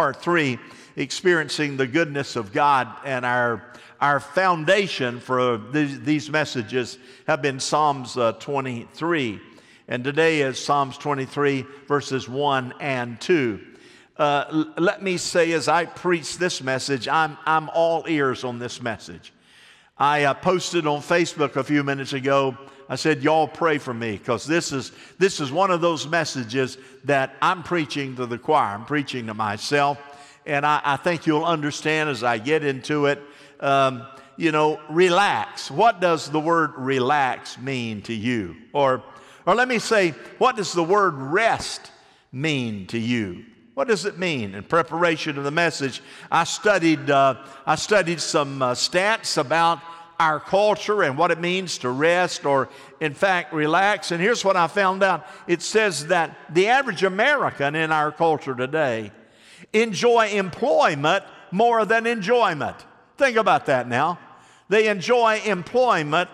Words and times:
part 0.00 0.16
three, 0.16 0.58
experiencing 0.96 1.76
the 1.76 1.86
goodness 1.86 2.34
of 2.34 2.54
God, 2.54 2.88
and 3.04 3.22
our 3.26 3.70
our 4.00 4.18
foundation 4.18 5.20
for 5.20 5.58
these, 5.58 6.00
these 6.00 6.30
messages 6.30 6.96
have 7.26 7.42
been 7.42 7.60
Psalms 7.60 8.16
uh, 8.16 8.32
23, 8.32 9.38
and 9.88 10.02
today 10.02 10.40
is 10.40 10.58
Psalms 10.58 10.96
23 10.96 11.66
verses 11.86 12.26
1 12.30 12.72
and 12.80 13.20
2. 13.20 13.60
Uh, 14.16 14.44
l- 14.50 14.74
let 14.78 15.02
me 15.02 15.18
say, 15.18 15.52
as 15.52 15.68
I 15.68 15.84
preach 15.84 16.38
this 16.38 16.62
message, 16.62 17.06
I'm 17.06 17.36
I'm 17.44 17.68
all 17.68 18.06
ears 18.08 18.42
on 18.42 18.58
this 18.58 18.80
message. 18.80 19.34
I 19.98 20.24
uh, 20.24 20.32
posted 20.32 20.86
on 20.86 21.02
Facebook 21.02 21.56
a 21.56 21.62
few 21.62 21.84
minutes 21.84 22.14
ago. 22.14 22.56
I 22.90 22.96
said, 22.96 23.22
"Y'all 23.22 23.48
pray 23.48 23.78
for 23.78 23.94
me 23.94 24.18
because 24.18 24.44
this 24.44 24.72
is 24.72 24.92
this 25.18 25.40
is 25.40 25.50
one 25.50 25.70
of 25.70 25.80
those 25.80 26.06
messages 26.06 26.76
that 27.04 27.34
I'm 27.40 27.62
preaching 27.62 28.16
to 28.16 28.26
the 28.26 28.36
choir. 28.36 28.74
I'm 28.74 28.84
preaching 28.84 29.28
to 29.28 29.34
myself, 29.34 29.98
and 30.44 30.66
I, 30.66 30.82
I 30.84 30.96
think 30.96 31.26
you'll 31.26 31.44
understand 31.44 32.10
as 32.10 32.22
I 32.22 32.36
get 32.36 32.64
into 32.64 33.06
it. 33.06 33.22
Um, 33.60 34.06
you 34.40 34.52
know, 34.52 34.80
relax. 34.88 35.70
What 35.70 36.00
does 36.00 36.30
the 36.30 36.40
word 36.40 36.72
relax 36.76 37.58
mean 37.58 38.00
to 38.02 38.14
you? 38.14 38.56
Or, 38.72 39.04
or 39.44 39.54
let 39.54 39.68
me 39.68 39.78
say, 39.78 40.14
what 40.38 40.56
does 40.56 40.72
the 40.72 40.82
word 40.82 41.14
rest 41.14 41.92
mean 42.32 42.86
to 42.86 42.98
you? 42.98 43.44
What 43.74 43.86
does 43.86 44.06
it 44.06 44.18
mean? 44.18 44.54
In 44.54 44.64
preparation 44.64 45.36
of 45.36 45.44
the 45.44 45.50
message, 45.50 46.02
I 46.30 46.44
studied, 46.44 47.10
uh, 47.10 47.34
I 47.66 47.74
studied 47.74 48.18
some 48.18 48.62
uh, 48.62 48.72
stats 48.72 49.36
about 49.36 49.80
our 50.20 50.38
culture 50.38 51.02
and 51.02 51.16
what 51.16 51.30
it 51.30 51.40
means 51.40 51.78
to 51.78 51.88
rest 51.88 52.44
or, 52.44 52.68
in 53.00 53.14
fact, 53.14 53.54
relax. 53.54 54.10
And 54.10 54.20
here's 54.20 54.44
what 54.44 54.54
I 54.54 54.66
found 54.66 55.02
out 55.02 55.26
it 55.48 55.62
says 55.62 56.08
that 56.08 56.36
the 56.50 56.68
average 56.68 57.02
American 57.02 57.74
in 57.74 57.90
our 57.90 58.12
culture 58.12 58.54
today 58.54 59.12
enjoy 59.72 60.28
employment 60.28 61.24
more 61.50 61.86
than 61.86 62.06
enjoyment. 62.06 62.76
Think 63.16 63.38
about 63.38 63.64
that 63.66 63.88
now. 63.88 64.18
They 64.68 64.88
enjoy 64.88 65.40
employment 65.46 66.28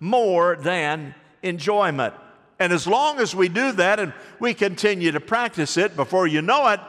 more 0.00 0.56
than 0.56 1.14
enjoyment. 1.40 2.14
And 2.58 2.72
as 2.72 2.88
long 2.88 3.20
as 3.20 3.36
we 3.36 3.48
do 3.48 3.70
that 3.70 4.00
and 4.00 4.12
we 4.40 4.52
continue 4.52 5.12
to 5.12 5.20
practice 5.20 5.76
it, 5.76 5.94
before 5.94 6.26
you 6.26 6.42
know 6.42 6.66
it, 6.68 6.80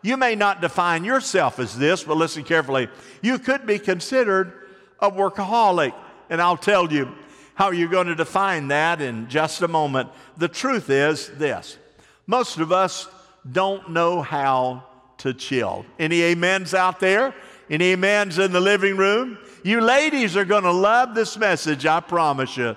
you 0.00 0.16
may 0.16 0.36
not 0.36 0.62
define 0.62 1.04
yourself 1.04 1.58
as 1.58 1.76
this, 1.76 2.02
but 2.02 2.16
listen 2.16 2.44
carefully. 2.44 2.88
You 3.20 3.38
could 3.38 3.66
be 3.66 3.78
considered 3.78 4.54
a 5.00 5.10
workaholic. 5.10 5.94
And 6.30 6.40
I'll 6.40 6.56
tell 6.56 6.92
you 6.92 7.12
how 7.54 7.70
you're 7.70 7.88
going 7.88 8.06
to 8.06 8.14
define 8.14 8.68
that 8.68 9.00
in 9.00 9.28
just 9.28 9.62
a 9.62 9.68
moment. 9.68 10.10
The 10.36 10.48
truth 10.48 10.90
is 10.90 11.28
this 11.28 11.78
most 12.26 12.58
of 12.58 12.72
us 12.72 13.08
don't 13.50 13.90
know 13.90 14.22
how 14.22 14.84
to 15.18 15.34
chill. 15.34 15.84
Any 15.98 16.32
amens 16.32 16.74
out 16.74 17.00
there? 17.00 17.34
Any 17.70 17.94
amens 17.94 18.38
in 18.38 18.52
the 18.52 18.60
living 18.60 18.96
room? 18.96 19.38
You 19.62 19.80
ladies 19.80 20.36
are 20.36 20.44
going 20.44 20.64
to 20.64 20.72
love 20.72 21.14
this 21.14 21.36
message, 21.36 21.84
I 21.84 22.00
promise 22.00 22.56
you. 22.56 22.76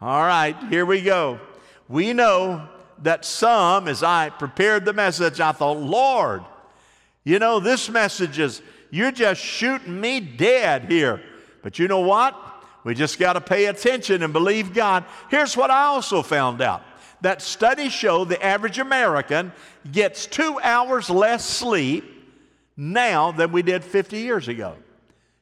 All 0.00 0.22
right, 0.22 0.56
here 0.70 0.86
we 0.86 1.02
go. 1.02 1.40
We 1.88 2.12
know 2.12 2.68
that 3.02 3.24
some, 3.24 3.88
as 3.88 4.02
I 4.02 4.30
prepared 4.30 4.84
the 4.84 4.92
message, 4.92 5.40
I 5.40 5.52
thought, 5.52 5.78
Lord, 5.78 6.42
you 7.24 7.38
know, 7.38 7.60
this 7.60 7.88
message 7.88 8.38
is, 8.38 8.62
you're 8.90 9.12
just 9.12 9.40
shooting 9.40 10.00
me 10.00 10.20
dead 10.20 10.90
here. 10.90 11.20
But 11.62 11.78
you 11.78 11.88
know 11.88 12.00
what? 12.00 12.36
We 12.84 12.94
just 12.94 13.18
got 13.18 13.34
to 13.34 13.40
pay 13.40 13.66
attention 13.66 14.22
and 14.22 14.32
believe 14.32 14.72
God. 14.72 15.04
Here's 15.28 15.56
what 15.56 15.70
I 15.70 15.84
also 15.84 16.22
found 16.22 16.62
out 16.62 16.82
that 17.22 17.42
studies 17.42 17.92
show 17.92 18.24
the 18.24 18.42
average 18.42 18.78
American 18.78 19.52
gets 19.90 20.26
two 20.26 20.58
hours 20.62 21.10
less 21.10 21.44
sleep 21.44 22.04
now 22.76 23.30
than 23.30 23.52
we 23.52 23.62
did 23.62 23.84
50 23.84 24.18
years 24.18 24.48
ago. 24.48 24.76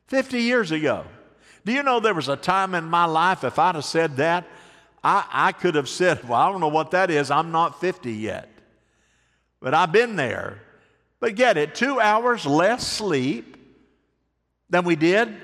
50 0.09 0.41
years 0.41 0.73
ago. 0.73 1.05
Do 1.65 1.73
you 1.73 1.83
know 1.83 2.01
there 2.01 2.15
was 2.15 2.29
a 2.29 2.37
time 2.37 2.75
in 2.75 2.85
my 2.85 3.05
life, 3.05 3.45
if 3.45 3.59
I'd 3.59 3.77
have 3.77 3.85
said 3.85 4.17
that, 4.17 4.47
I, 5.05 5.25
I 5.31 5.53
could 5.53 5.77
have 5.77 5.89
said, 5.89 6.25
Well, 6.29 6.41
I 6.41 6.51
don't 6.51 6.61
know 6.61 6.69
what 6.69 6.91
that 6.91 7.11
is. 7.11 7.31
I'm 7.31 7.53
not 7.53 7.81
50 7.81 8.13
yet. 8.13 8.49
But 9.61 9.75
I've 9.75 9.93
been 9.93 10.17
there. 10.17 10.63
But 11.21 11.35
get 11.35 11.57
it, 11.57 11.75
two 11.75 12.01
hours 12.01 12.47
less 12.47 12.87
sleep 12.87 13.57
than 14.71 14.85
we 14.85 14.97
did 14.97 15.37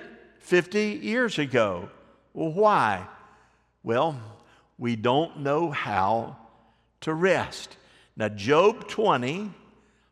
50 0.45 1.01
years 1.03 1.39
ago. 1.39 1.89
Well, 2.35 2.53
why? 2.53 3.07
Well, 3.83 4.21
we 4.79 4.95
don't 4.95 5.41
know 5.41 5.71
how 5.71 6.37
to 7.01 7.15
rest. 7.15 7.77
Now, 8.15 8.29
Job 8.29 8.87
20, 8.87 9.51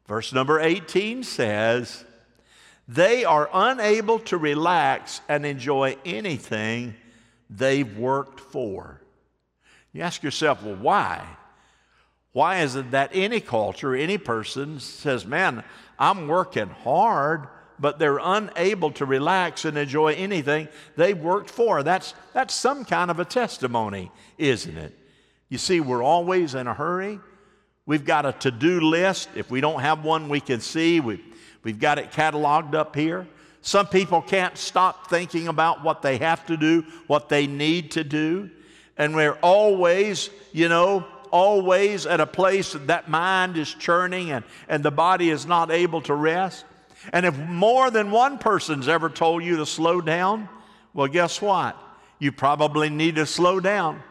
verse 0.07 0.33
number 0.33 0.59
18 0.59 1.23
says, 1.23 2.05
They 2.89 3.25
are 3.27 3.51
unable 3.53 4.21
to 4.21 4.39
relax 4.39 5.21
and 5.29 5.45
enjoy 5.45 5.97
anything 6.05 6.95
they've 7.51 7.99
worked 7.99 8.41
for. 8.41 9.03
You 9.93 10.01
ask 10.01 10.23
yourself, 10.23 10.63
well, 10.63 10.77
why? 10.77 11.27
Why 12.33 12.61
is 12.61 12.75
it 12.75 12.93
that 12.93 13.11
any 13.13 13.41
culture, 13.41 13.95
any 13.95 14.17
person 14.17 14.81
says, 14.81 15.27
Man, 15.27 15.63
I'm 15.99 16.27
working 16.27 16.71
hard 16.71 17.49
but 17.83 17.99
they're 17.99 18.21
unable 18.23 18.93
to 18.93 19.05
relax 19.05 19.65
and 19.65 19.77
enjoy 19.77 20.15
anything 20.15 20.69
they've 20.97 21.19
worked 21.19 21.51
for. 21.51 21.83
That's, 21.83 22.15
that's 22.33 22.55
some 22.55 22.85
kind 22.85 23.11
of 23.11 23.19
a 23.19 23.25
testimony, 23.25 24.13
isn't 24.39 24.79
it? 24.79 24.97
You 25.49 25.59
see, 25.59 25.81
we're 25.81 26.03
always 26.03 26.55
in 26.55 26.69
a 26.69 26.75
hurry. 26.75 27.19
We've 27.85 28.05
got 28.05 28.25
a 28.25 28.33
to 28.35 28.53
do 28.53 28.81
list. 28.81 29.31
If 29.35 29.51
we 29.51 29.61
don't 29.61 29.81
have 29.81 30.05
one, 30.05 30.29
we 30.29 30.41
can 30.41 30.61
see. 30.61 31.01
We, 31.01 31.25
we've 31.65 31.81
got 31.81 31.99
it 31.99 32.13
cataloged 32.13 32.75
up 32.75 32.95
here. 32.95 33.27
Some 33.63 33.89
people 33.89 34.23
can't 34.23 34.57
stop 34.57 35.11
thinking 35.11 35.49
about 35.49 35.83
what 35.83 36.03
they 36.03 36.19
have 36.19 36.47
to 36.47 36.57
do, 36.57 36.85
what 37.09 37.29
they 37.29 37.49
need 37.49 37.91
to 37.93 38.05
do. 38.05 38.49
And 38.97 39.17
we're 39.17 39.39
always, 39.43 40.31
you 40.53 40.69
know, 40.69 41.05
always 41.33 42.07
at 42.07 42.21
a 42.21 42.27
place 42.27 42.75
that, 42.75 42.87
that 42.87 43.11
mind 43.11 43.57
is 43.57 43.75
churning 43.75 44.31
and, 44.31 44.45
and 44.69 44.85
the 44.85 44.93
body 44.93 45.31
is 45.31 45.47
not 45.47 45.73
able 45.73 46.01
to 46.03 46.15
rest. 46.15 46.65
And 47.13 47.27
if 47.27 47.37
more 47.37 47.91
than 47.91 48.11
one 48.11 48.39
person's 48.39 48.89
ever 48.89 49.09
told 49.09 49.43
you 49.43 49.57
to 49.57 49.67
slow 49.67 50.01
down, 50.01 50.49
well, 50.95 51.09
guess 51.09 51.41
what? 51.41 51.77
You 52.19 52.33
probably 52.33 52.91
need 52.91 53.17
to 53.17 53.27
slow 53.27 53.59
down. 53.61 54.03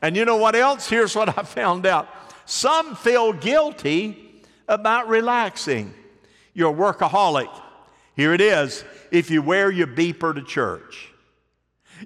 And 0.00 0.16
you 0.16 0.24
know 0.24 0.36
what 0.36 0.54
else? 0.54 0.88
Here's 0.88 1.14
what 1.14 1.36
I 1.36 1.42
found 1.42 1.86
out 1.86 2.08
some 2.46 2.96
feel 2.96 3.32
guilty 3.32 4.42
about 4.66 5.08
relaxing. 5.08 5.92
You're 6.54 6.70
a 6.70 6.74
workaholic. 6.74 7.50
Here 8.16 8.32
it 8.32 8.40
is 8.40 8.84
if 9.10 9.30
you 9.30 9.42
wear 9.42 9.70
your 9.70 9.86
beeper 9.86 10.34
to 10.34 10.42
church. 10.42 11.12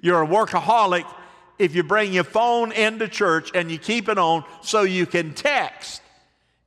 You're 0.01 0.23
a 0.23 0.27
workaholic 0.27 1.05
if 1.59 1.75
you 1.75 1.83
bring 1.83 2.13
your 2.13 2.23
phone 2.23 2.71
into 2.71 3.07
church 3.07 3.51
and 3.53 3.71
you 3.71 3.77
keep 3.77 4.09
it 4.09 4.17
on 4.17 4.43
so 4.61 4.83
you 4.83 5.05
can 5.05 5.33
text 5.33 6.01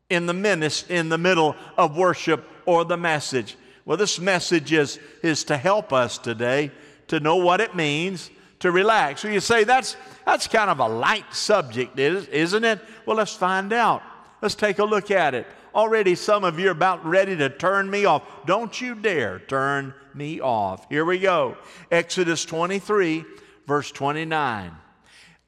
in 0.09 0.27
the, 0.27 0.35
minutes, 0.35 0.85
in 0.89 1.09
the 1.09 1.19
middle 1.19 1.57
of 1.77 1.97
worship 1.97 2.49
or 2.65 2.85
the 2.85 2.97
message. 2.97 3.57
Well, 3.87 3.97
this 3.97 4.19
message 4.19 4.73
is, 4.73 4.99
is 5.23 5.45
to 5.45 5.57
help 5.57 5.93
us 5.93 6.19
today 6.19 6.73
to 7.07 7.21
know 7.21 7.37
what 7.37 7.61
it 7.61 7.77
means 7.77 8.31
to 8.59 8.73
relax. 8.73 9.21
So 9.21 9.29
you 9.29 9.39
say 9.39 9.63
that's, 9.63 9.97
that's 10.25 10.49
kind 10.49 10.69
of 10.69 10.81
a 10.81 10.89
light 10.89 11.33
subject, 11.33 11.97
isn't 11.99 12.65
it? 12.65 12.81
Well, 13.07 13.17
let's 13.17 13.35
find 13.35 13.73
out. 13.73 14.03
Let's 14.43 14.57
take 14.57 14.81
a 14.81 14.85
look 14.85 15.13
at 15.13 15.35
it. 15.35 15.47
Already, 15.73 16.17
some 16.17 16.43
of 16.43 16.59
you 16.59 16.69
are 16.69 16.73
about 16.73 17.07
ready 17.07 17.37
to 17.37 17.49
turn 17.49 17.89
me 17.89 18.07
off. 18.07 18.23
Don't 18.45 18.79
you 18.81 18.97
dare 18.97 19.39
turn 19.39 19.95
me 20.15 20.41
off. 20.41 20.89
Here 20.89 21.05
we 21.05 21.19
go 21.21 21.57
Exodus 21.91 22.45
23, 22.45 23.25
verse 23.69 23.93
29. 23.93 24.73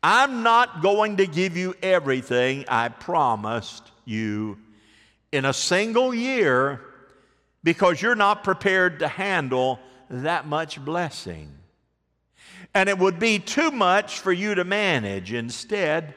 I'm 0.00 0.42
not 0.44 0.80
going 0.80 1.16
to 1.16 1.26
give 1.26 1.56
you 1.56 1.74
everything 1.82 2.66
I 2.68 2.88
promised 2.88 3.90
you. 4.04 4.58
In 5.32 5.44
a 5.44 5.52
single 5.52 6.14
year, 6.14 6.80
because 7.62 8.00
you're 8.00 8.14
not 8.14 8.44
prepared 8.44 9.00
to 9.00 9.08
handle 9.08 9.78
that 10.10 10.46
much 10.46 10.82
blessing. 10.84 11.52
And 12.74 12.88
it 12.88 12.98
would 12.98 13.18
be 13.18 13.38
too 13.38 13.70
much 13.70 14.20
for 14.20 14.32
you 14.32 14.54
to 14.54 14.64
manage. 14.64 15.32
Instead, 15.32 16.14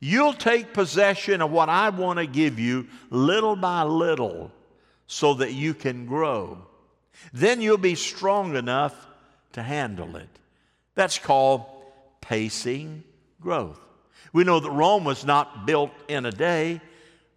you'll 0.00 0.32
take 0.32 0.72
possession 0.72 1.42
of 1.42 1.50
what 1.50 1.68
I 1.68 1.90
want 1.90 2.18
to 2.18 2.26
give 2.26 2.58
you 2.58 2.86
little 3.10 3.56
by 3.56 3.82
little 3.82 4.50
so 5.06 5.34
that 5.34 5.52
you 5.52 5.74
can 5.74 6.06
grow. 6.06 6.58
Then 7.32 7.60
you'll 7.60 7.78
be 7.78 7.94
strong 7.94 8.56
enough 8.56 8.94
to 9.52 9.62
handle 9.62 10.16
it. 10.16 10.28
That's 10.94 11.18
called 11.18 11.64
pacing 12.20 13.04
growth. 13.40 13.80
We 14.32 14.44
know 14.44 14.60
that 14.60 14.70
Rome 14.70 15.04
was 15.04 15.24
not 15.24 15.66
built 15.66 15.90
in 16.08 16.26
a 16.26 16.32
day. 16.32 16.80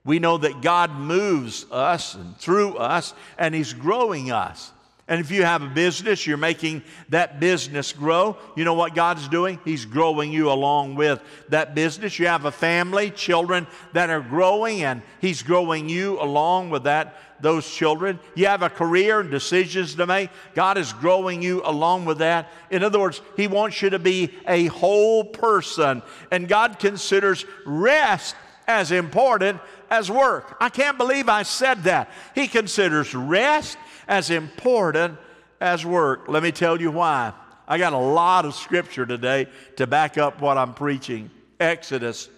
We 0.08 0.20
know 0.20 0.38
that 0.38 0.62
God 0.62 0.96
moves 0.96 1.66
us 1.70 2.16
and 2.16 2.38
through 2.38 2.78
us, 2.78 3.14
and 3.38 3.54
He's 3.54 3.74
growing 3.74 4.32
us. 4.32 4.72
And 5.10 5.20
if 5.20 5.32
you 5.32 5.44
have 5.44 5.62
a 5.62 5.68
business, 5.68 6.26
you're 6.26 6.38
making 6.38 6.82
that 7.10 7.42
business 7.42 7.92
grow. 7.92 8.38
You 8.56 8.64
know 8.64 8.74
what 8.74 8.96
God's 8.96 9.28
doing? 9.28 9.60
He's 9.66 9.86
growing 9.86 10.32
you 10.32 10.50
along 10.50 10.96
with 10.96 11.22
that 11.50 11.76
business. 11.76 12.20
You 12.20 12.28
have 12.28 12.46
a 12.46 12.52
family, 12.52 13.12
children 13.12 13.68
that 13.92 14.10
are 14.10 14.22
growing, 14.22 14.84
and 14.84 15.02
He's 15.20 15.44
growing 15.44 15.90
you 15.90 16.22
along 16.22 16.70
with 16.70 16.84
that 16.84 17.18
those 17.40 17.70
children. 17.70 18.18
You 18.34 18.48
have 18.48 18.64
a 18.64 18.70
career 18.70 19.20
and 19.20 19.30
decisions 19.30 19.96
to 19.96 20.08
make. 20.08 20.30
God 20.56 20.78
is 20.78 20.94
growing 20.94 21.42
you 21.42 21.62
along 21.66 22.06
with 22.06 22.20
that. 22.20 22.50
In 22.72 22.82
other 22.82 23.00
words, 23.00 23.22
He 23.36 23.48
wants 23.48 23.82
you 23.82 23.90
to 23.90 24.00
be 24.00 24.34
a 24.48 24.68
whole 24.68 25.26
person. 25.26 26.02
And 26.32 26.48
God 26.48 26.80
considers 26.80 27.46
rest 27.66 28.36
as 28.68 28.92
important 28.92 29.62
as 29.90 30.10
work. 30.12 30.58
I 30.60 30.70
can't 30.70 30.98
believe 30.98 31.30
I 31.30 31.44
said 31.44 31.84
that. 31.84 32.10
He 32.36 32.48
considers 32.48 33.14
rest 33.14 33.78
as 34.08 34.30
important 34.30 35.18
as 35.60 35.86
work. 35.86 36.28
Let 36.28 36.44
me 36.44 36.52
tell 36.52 36.80
you 36.80 36.92
why. 36.92 37.34
I 37.68 37.78
got 37.78 37.94
a 37.94 37.98
lot 37.98 38.46
of 38.46 38.56
scripture 38.56 39.06
today 39.06 39.48
to 39.76 39.88
back 39.88 40.18
up 40.18 40.42
what 40.42 40.58
I'm 40.58 40.74
preaching. 40.74 41.30
Exodus 41.60 42.30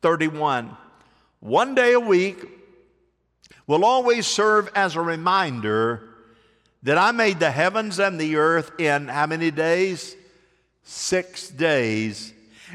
31. 0.00 0.76
One 1.40 1.74
day 1.74 1.92
a 1.92 2.00
week 2.00 2.44
will 3.66 3.84
always 3.84 4.26
serve 4.26 4.70
as 4.74 4.96
a 4.96 5.00
reminder 5.00 6.08
that 6.82 6.98
I 6.98 7.12
made 7.12 7.38
the 7.38 7.50
heavens 7.50 8.00
and 8.00 8.20
the 8.20 8.36
earth 8.36 8.72
in 8.80 9.08
how 9.08 9.26
many 9.26 9.50
days? 9.50 10.16
Six 10.82 11.48
days. 11.48 12.32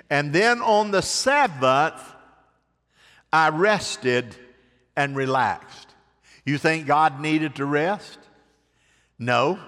And 0.10 0.32
then 0.32 0.62
on 0.62 0.92
the 0.92 1.02
seventh, 1.02 2.02
I 3.32 3.50
rested 3.50 4.36
and 4.96 5.16
relaxed. 5.16 5.88
You 6.46 6.58
think 6.58 6.88
God 6.88 7.20
needed 7.20 7.56
to 7.56 7.66
rest? 7.66 8.20
No. 9.20 9.60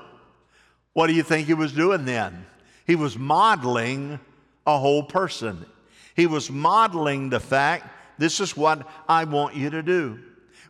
What 0.93 1.07
do 1.07 1.13
you 1.13 1.23
think 1.23 1.47
he 1.47 1.53
was 1.53 1.73
doing 1.73 2.05
then? 2.05 2.45
He 2.87 2.95
was 2.95 3.17
modeling 3.17 4.19
a 4.65 4.77
whole 4.77 5.03
person. 5.03 5.65
He 6.15 6.25
was 6.25 6.49
modeling 6.49 7.29
the 7.29 7.39
fact 7.39 7.87
this 8.17 8.39
is 8.39 8.57
what 8.57 8.87
I 9.07 9.23
want 9.23 9.55
you 9.55 9.69
to 9.69 9.83
do. 9.83 10.19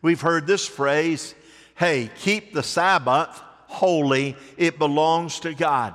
We've 0.01 0.21
heard 0.21 0.47
this 0.47 0.67
phrase 0.67 1.35
hey, 1.75 2.09
keep 2.17 2.53
the 2.53 2.61
Sabbath 2.61 3.41
holy, 3.69 4.35
it 4.57 4.79
belongs 4.79 5.39
to 5.41 5.53
God. 5.53 5.93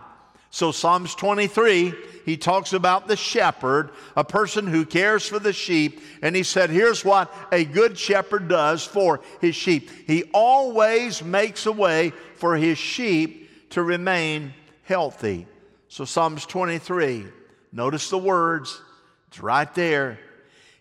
So, 0.55 0.71
Psalms 0.71 1.17
23, 1.17 1.93
he 2.25 2.37
talks 2.37 2.73
about 2.75 3.09
the 3.09 3.17
shepherd, 3.17 3.91
a 4.15 4.23
person 4.23 4.69
who 4.69 4.87
cares 4.87 5.27
for 5.27 5.41
the 5.41 5.53
sheep. 5.53 6.01
And 6.23 6.37
he 6.37 6.45
said, 6.45 6.71
Here's 6.71 7.05
what 7.05 7.35
a 7.51 7.65
good 7.65 7.99
shepherd 7.99 8.47
does 8.47 8.85
for 8.85 9.21
his 9.41 9.57
sheep 9.57 9.91
he 10.07 10.23
always 10.33 11.25
makes 11.25 11.67
a 11.67 11.73
way 11.73 12.13
for 12.37 12.55
his 12.55 12.79
sheep 12.79 13.71
to 13.71 13.83
remain 13.83 14.55
healthy. 14.85 15.49
So, 15.89 16.05
Psalms 16.05 16.47
23, 16.47 17.27
notice 17.73 18.09
the 18.09 18.19
words, 18.19 18.81
it's 19.27 19.41
right 19.41 19.75
there. 19.75 20.21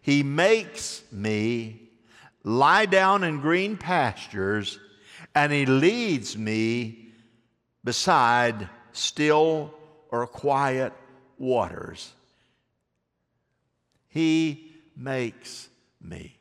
He 0.03 0.21
makes 0.21 1.01
me 1.11 1.89
lie 2.43 2.85
down 2.85 3.23
in 3.23 3.39
green 3.39 3.77
pastures, 3.77 4.77
and 5.33 5.51
he 5.51 5.65
leads 5.65 6.37
me 6.37 7.07
beside 7.83 8.69
still 8.93 9.73
or 10.09 10.25
quiet 10.27 10.93
waters. 11.37 12.13
He 14.07 14.71
makes 14.95 15.69
me. 16.01 16.37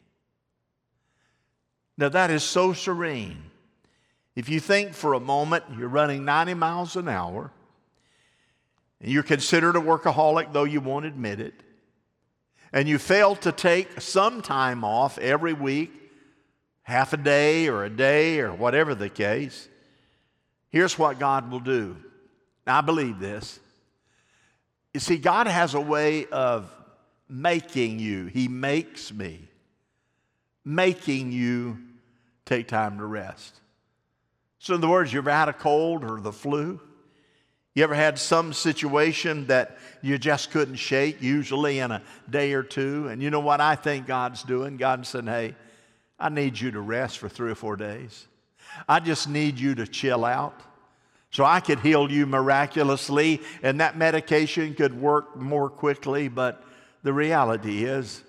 Now, 1.97 2.09
that 2.11 2.31
is 2.31 2.43
so 2.43 2.73
serene. 2.73 3.43
If 4.35 4.49
you 4.49 4.61
think 4.61 4.95
for 4.95 5.15
a 5.15 5.21
moment 5.21 5.65
you're 5.77 5.89
running 5.89 6.25
90 6.25 6.55
miles 6.55 6.97
an 6.97 7.09
hour, 7.09 7.51
and 9.01 9.11
you're 9.11 9.23
considered 9.23 9.77
a 9.77 9.81
workaholic, 9.81 10.53
though 10.53 10.65
you 10.65 10.81
won't 10.81 11.07
admit 11.07 11.41
it, 11.41 11.55
and 12.73 12.89
you 12.89 12.99
fail 12.99 13.37
to 13.37 13.53
take 13.53 14.01
some 14.01 14.41
time 14.41 14.85
off 14.85 15.19
every 15.19 15.53
week, 15.53 15.93
half 16.83 17.13
a 17.13 17.17
day 17.17 17.69
or 17.69 17.85
a 17.85 17.91
day 17.91 18.41
or 18.41 18.53
whatever 18.53 18.95
the 18.95 19.11
case, 19.11 19.69
here's 20.71 20.99
what 20.99 21.19
God 21.19 21.51
will 21.51 21.61
do. 21.61 21.97
Now, 22.67 22.79
I 22.79 22.81
believe 22.81 23.19
this. 23.19 23.59
You 24.95 25.01
see, 25.01 25.17
God 25.17 25.47
has 25.47 25.75
a 25.75 25.81
way 25.81 26.27
of 26.27 26.71
making 27.29 27.99
you, 27.99 28.27
He 28.27 28.49
makes 28.49 29.13
me, 29.13 29.41
making 30.65 31.33
you 31.33 31.79
take 32.45 32.69
time 32.69 32.99
to 32.99 33.05
rest. 33.05 33.61
So, 34.59 34.75
in 34.75 34.81
other 34.81 34.89
words, 34.89 35.13
you 35.13 35.19
ever 35.19 35.31
had 35.31 35.49
a 35.49 35.53
cold 35.53 36.05
or 36.05 36.21
the 36.21 36.33
flu? 36.33 36.81
You 37.75 37.85
ever 37.85 37.95
had 37.95 38.19
some 38.19 38.53
situation 38.53 39.47
that 39.47 39.79
you 40.03 40.19
just 40.19 40.51
couldn't 40.51 40.77
shake, 40.77 41.23
usually 41.23 41.79
in 41.79 41.91
a 41.91 42.03
day 42.29 42.53
or 42.53 42.63
two? 42.63 43.09
And 43.09 43.23
you 43.23 43.31
know 43.31 43.41
what 43.41 43.63
I 43.63 43.77
think 43.77 44.07
God's 44.07 44.43
doing? 44.43 44.77
God's 44.77 45.09
saying, 45.09 45.27
hey, 45.27 45.55
I 46.19 46.29
need 46.29 46.61
you 46.61 46.71
to 46.73 46.81
rest 46.81 47.19
for 47.19 47.31
three 47.31 47.51
or 47.51 47.55
four 47.55 47.77
days. 47.77 48.27
I 48.87 49.01
just 49.01 49.29
need 49.29 49.59
you 49.59 49.75
to 49.77 49.87
chill 49.87 50.25
out. 50.25 50.61
So 51.33 51.45
I 51.45 51.61
could 51.61 51.81
heal 51.81 52.13
you 52.13 52.27
miraculously, 52.27 53.41
and 53.63 53.81
that 53.81 53.97
medication 53.97 54.75
could 54.75 54.99
work 54.99 55.35
more 55.37 55.71
quickly. 55.71 56.29
But 56.29 56.63
the 57.03 57.13
reality 57.13 57.85
is, 57.85 58.23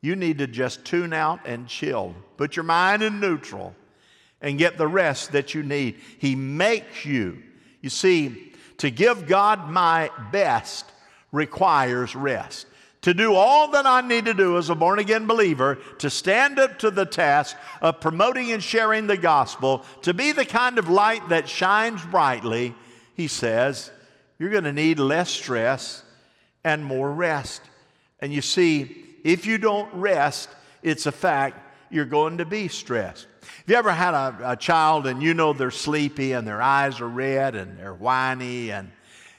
you 0.00 0.16
need 0.16 0.38
to 0.38 0.46
just 0.46 0.84
tune 0.84 1.12
out 1.12 1.40
and 1.46 1.68
chill. 1.68 2.14
Put 2.36 2.56
your 2.56 2.64
mind 2.64 3.02
in 3.02 3.20
neutral 3.20 3.74
and 4.40 4.58
get 4.58 4.76
the 4.76 4.88
rest 4.88 5.32
that 5.32 5.54
you 5.54 5.62
need. 5.62 6.00
He 6.18 6.34
makes 6.34 7.04
you. 7.04 7.42
You 7.80 7.90
see, 7.90 8.52
to 8.78 8.90
give 8.90 9.26
God 9.26 9.70
my 9.70 10.10
best 10.32 10.84
requires 11.32 12.16
rest. 12.16 12.66
To 13.02 13.14
do 13.14 13.34
all 13.34 13.70
that 13.72 13.86
I 13.86 14.00
need 14.00 14.24
to 14.24 14.34
do 14.34 14.58
as 14.58 14.70
a 14.70 14.74
born 14.74 14.98
again 14.98 15.26
believer, 15.26 15.78
to 15.98 16.10
stand 16.10 16.58
up 16.58 16.80
to 16.80 16.90
the 16.90 17.06
task 17.06 17.56
of 17.80 18.00
promoting 18.00 18.50
and 18.50 18.62
sharing 18.62 19.06
the 19.06 19.16
gospel, 19.16 19.84
to 20.02 20.12
be 20.12 20.32
the 20.32 20.44
kind 20.44 20.78
of 20.78 20.88
light 20.88 21.28
that 21.28 21.48
shines 21.48 22.04
brightly, 22.04 22.74
he 23.14 23.28
says, 23.28 23.90
you're 24.38 24.50
going 24.50 24.64
to 24.64 24.72
need 24.72 24.98
less 24.98 25.30
stress 25.30 26.02
and 26.64 26.84
more 26.84 27.12
rest. 27.12 27.62
And 28.20 28.32
you 28.32 28.42
see, 28.42 29.04
if 29.24 29.46
you 29.46 29.58
don't 29.58 29.92
rest, 29.94 30.48
it's 30.82 31.06
a 31.06 31.12
fact 31.12 31.56
you're 31.90 32.04
going 32.04 32.38
to 32.38 32.44
be 32.44 32.68
stressed. 32.68 33.26
Have 33.40 33.64
you 33.68 33.76
ever 33.76 33.92
had 33.92 34.14
a, 34.14 34.52
a, 34.52 34.56
child 34.56 35.06
and 35.06 35.22
you 35.22 35.34
know 35.34 35.52
they're 35.52 35.70
sleepy 35.70 36.32
and 36.32 36.46
their 36.46 36.60
eyes 36.60 37.00
are 37.00 37.08
red 37.08 37.54
and 37.54 37.78
they're 37.78 37.94
whiny 37.94 38.70
and, 38.70 38.90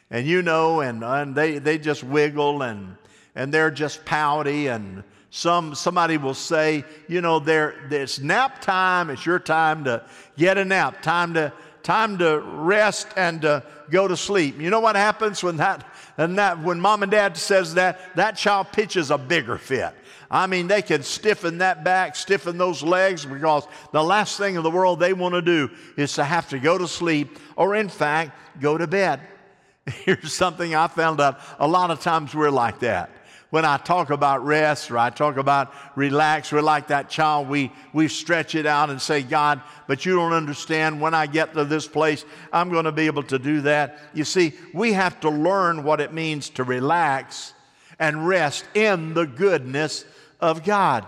and 0.10 0.26
you 0.26 0.42
know, 0.42 0.82
and, 0.82 1.04
and 1.04 1.36
they, 1.36 1.60
they 1.60 1.78
just 1.78 2.04
wiggle 2.04 2.62
and, 2.64 2.98
and 3.36 3.54
they're 3.54 3.72
just 3.72 4.06
pouty 4.06 4.68
and 4.68 5.04
some, 5.32 5.76
somebody 5.76 6.18
will 6.18 6.34
say, 6.34 6.84
you 7.08 7.22
know, 7.22 7.40
they're, 7.40 7.76
it's 7.92 8.20
nap 8.20 8.62
time, 8.62 9.10
it's 9.10 9.26
your 9.26 9.40
time 9.40 9.84
to 9.84 10.04
get 10.38 10.58
a 10.58 10.66
nap, 10.66 11.02
time 11.02 11.36
to, 11.36 11.54
time 11.84 12.18
to 12.18 12.40
rest 12.40 13.08
and 13.16 13.42
to 13.44 13.64
go 13.92 14.08
to 14.08 14.18
sleep. 14.18 14.60
You 14.60 14.70
know 14.70 14.80
what 14.80 14.96
happens 14.96 15.44
when 15.44 15.58
that, 15.58 15.86
and 16.18 16.38
that 16.40 16.60
when 16.64 16.80
mom 16.80 17.04
and 17.04 17.12
dad 17.12 17.38
says 17.38 17.76
that, 17.76 18.16
that 18.16 18.38
child 18.38 18.72
pitches 18.72 19.12
a 19.12 19.18
bigger 19.18 19.58
fit. 19.58 19.94
I 20.32 20.48
mean, 20.48 20.68
they 20.68 20.82
can 20.82 21.02
stiffen 21.02 21.60
that 21.60 21.84
back, 21.84 22.16
stiffen 22.16 22.58
those 22.58 22.84
legs, 22.84 23.26
because 23.26 23.68
the 23.92 24.04
last 24.04 24.38
thing 24.38 24.56
in 24.56 24.64
the 24.64 24.70
world 24.70 25.00
they 25.00 25.14
want 25.14 25.34
to 25.34 25.42
do 25.42 25.70
is 25.98 26.14
to 26.14 26.24
have 26.24 26.50
to 26.50 26.60
go 26.60 26.78
to 26.78 26.88
sleep 26.88 27.40
or, 27.56 27.76
in 27.76 27.90
fact, 27.90 28.38
go 28.62 28.78
to 28.78 28.86
bed. 28.86 29.22
Here's 29.88 30.34
something 30.34 30.76
I 30.76 30.88
found 30.88 31.20
out 31.20 31.40
a 31.58 31.68
lot 31.68 31.90
of 31.90 32.00
times 32.00 32.36
we're 32.36 32.52
like 32.52 32.80
that. 32.80 33.10
When 33.50 33.66
I 33.66 33.78
talk 33.78 34.12
about 34.12 34.46
rest 34.46 34.92
or 34.92 34.98
I 35.00 35.10
talk 35.10 35.38
about 35.38 35.74
relax, 35.96 36.52
we're 36.52 36.62
like 36.62 36.88
that 36.90 37.10
child. 37.10 37.50
We, 37.50 37.72
we 37.94 38.08
stretch 38.08 38.54
it 38.54 38.68
out 38.68 38.92
and 38.92 39.02
say, 39.02 39.24
God, 39.24 39.62
but 39.88 40.06
you 40.06 40.16
don't 40.16 40.34
understand. 40.34 41.02
When 41.02 41.16
I 41.16 41.26
get 41.26 41.56
to 41.56 41.66
this 41.66 41.88
place, 41.88 42.26
I'm 42.54 42.70
going 42.70 42.86
to 42.86 42.92
be 42.92 43.08
able 43.08 43.24
to 43.24 43.40
do 43.40 43.62
that. 43.62 44.00
You 44.14 44.24
see, 44.24 44.54
we 44.72 44.94
have 44.94 45.20
to 45.22 45.32
learn 45.32 45.84
what 45.84 46.00
it 46.00 46.14
means 46.14 46.50
to 46.52 46.64
relax 46.64 47.56
and 47.98 48.28
rest 48.28 48.66
in 48.76 49.16
the 49.16 49.26
goodness 49.26 50.06
of 50.40 50.64
God. 50.64 51.06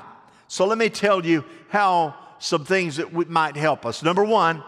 So 0.48 0.65
let 0.65 0.79
me 0.79 0.89
tell 0.89 1.24
you 1.24 1.45
how 1.69 2.15
some 2.39 2.65
things 2.65 2.98
that 2.98 3.13
might 3.29 3.55
help 3.55 3.86
us. 3.86 4.01
Number 4.01 4.24
one, 4.24 4.63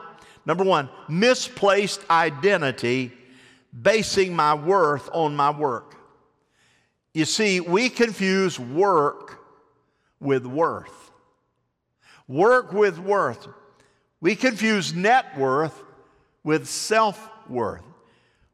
number 0.45 0.63
one, 0.63 0.89
misplaced 1.09 2.07
identity, 2.09 3.11
basing 3.81 4.35
my 4.35 4.53
worth 4.53 5.09
on 5.11 5.35
my 5.35 5.49
work. 5.49 5.92
You 7.13 7.25
see, 7.25 7.59
we 7.59 7.89
confuse 7.89 8.59
work 8.59 9.39
with 10.19 10.45
worth. 10.45 11.11
Work 12.27 12.73
with 12.73 12.97
worth. 12.97 13.47
We 14.19 14.35
confuse 14.35 14.93
net 14.93 15.37
worth 15.37 15.83
with 16.43 16.67
self 16.67 17.29
worth. 17.47 17.83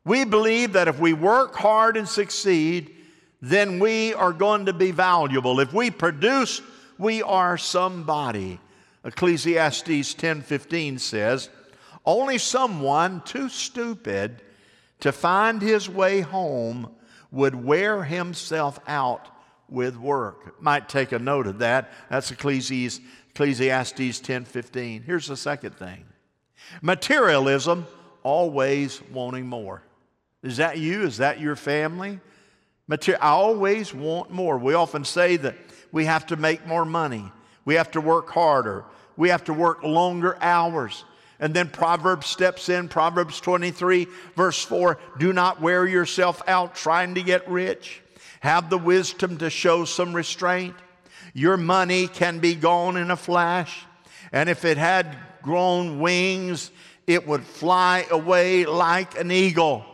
We 0.03 0.25
believe 0.25 0.73
that 0.73 0.87
if 0.87 0.99
we 0.99 1.13
work 1.13 1.55
hard 1.55 1.95
and 1.95 2.07
succeed, 2.07 2.95
then 3.41 3.79
we 3.79 4.13
are 4.13 4.33
going 4.33 4.65
to 4.65 4.73
be 4.73 4.91
valuable. 4.91 5.59
If 5.59 5.73
we 5.73 5.91
produce, 5.91 6.61
we 6.97 7.21
are 7.21 7.57
somebody. 7.57 8.59
Ecclesiastes 9.05 10.15
10:15 10.15 10.99
says, 10.99 11.49
Only 12.05 12.37
someone 12.37 13.21
too 13.21 13.47
stupid 13.47 14.41
to 14.99 15.13
find 15.13 15.61
his 15.61 15.87
way 15.87 16.19
home 16.21 16.89
would 17.31 17.55
wear 17.55 18.03
himself 18.03 18.79
out 18.88 19.27
with 19.69 19.95
work. 19.98 20.62
Might 20.62 20.89
take 20.89 21.12
a 21.12 21.19
note 21.19 21.48
of 21.48 21.59
that. 21.59 21.91
That's 22.09 22.31
Ecclesiastes, 22.31 23.01
Ecclesiastes 23.31 24.19
10 24.19 24.45
15. 24.45 25.03
Here's 25.03 25.27
the 25.27 25.38
second 25.38 25.75
thing 25.75 26.05
materialism, 26.81 27.88
always 28.24 29.01
wanting 29.12 29.48
more. 29.48 29.81
Is 30.43 30.57
that 30.57 30.77
you? 30.77 31.03
Is 31.03 31.17
that 31.17 31.39
your 31.39 31.55
family? 31.55 32.19
Mater- 32.88 33.21
I 33.21 33.29
always 33.29 33.93
want 33.93 34.31
more. 34.31 34.57
We 34.57 34.74
often 34.74 35.05
say 35.05 35.38
that 35.38 35.55
we 35.91 36.05
have 36.05 36.25
to 36.27 36.36
make 36.36 36.65
more 36.65 36.86
money, 36.86 37.31
we 37.65 37.75
have 37.75 37.91
to 37.91 38.01
work 38.01 38.29
harder, 38.29 38.86
we 39.17 39.29
have 39.29 39.43
to 39.45 39.53
work 39.53 39.83
longer 39.83 40.38
hours. 40.41 41.05
And 41.39 41.53
then 41.53 41.69
Proverbs 41.69 42.27
steps 42.27 42.67
in, 42.67 42.89
Proverbs 42.89 43.39
23, 43.39 44.08
verse 44.36 44.63
4 44.63 45.00
Do 45.17 45.31
not 45.31 45.62
wear 45.62 45.88
yourself 45.88 46.41
out 46.48 46.75
trying 46.75 47.15
to 47.15 47.24
get 47.24 47.50
rich. 47.50 48.01
Have 48.41 48.69
the 48.69 48.77
wisdom 48.77 49.38
to 49.38 49.50
show 49.50 49.86
some 49.86 50.13
restraint. 50.13 50.75
Your 51.34 51.58
money 51.58 52.08
can 52.08 52.39
be 52.39 52.55
gone 52.55 52.98
in 52.98 53.12
a 53.12 53.17
flash. 53.17 53.86
And 54.31 54.50
if 54.50 54.65
it 54.65 54.77
had 54.77 55.17
grown 55.41 56.00
wings, 56.00 56.72
it 57.08 57.27
would 57.27 57.43
fly 57.43 58.05
away 58.12 58.65
like 58.65 59.19
an 59.19 59.31
eagle. 59.31 59.86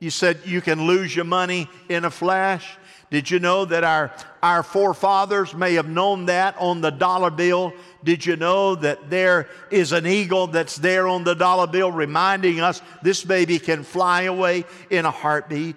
You 0.00 0.10
said 0.10 0.40
you 0.44 0.60
can 0.60 0.86
lose 0.86 1.14
your 1.14 1.24
money 1.24 1.68
in 1.88 2.04
a 2.04 2.10
flash. 2.10 2.76
Did 3.10 3.30
you 3.30 3.38
know 3.38 3.64
that 3.64 3.84
our, 3.84 4.12
our 4.42 4.62
forefathers 4.62 5.54
may 5.54 5.74
have 5.74 5.88
known 5.88 6.26
that 6.26 6.56
on 6.58 6.80
the 6.80 6.90
dollar 6.90 7.30
bill? 7.30 7.72
Did 8.02 8.24
you 8.26 8.36
know 8.36 8.74
that 8.76 9.10
there 9.10 9.48
is 9.70 9.92
an 9.92 10.06
eagle 10.06 10.46
that's 10.46 10.76
there 10.76 11.06
on 11.06 11.24
the 11.24 11.34
dollar 11.34 11.66
bill 11.66 11.92
reminding 11.92 12.60
us 12.60 12.82
this 13.02 13.22
baby 13.22 13.58
can 13.58 13.84
fly 13.84 14.22
away 14.22 14.64
in 14.90 15.04
a 15.04 15.10
heartbeat? 15.10 15.76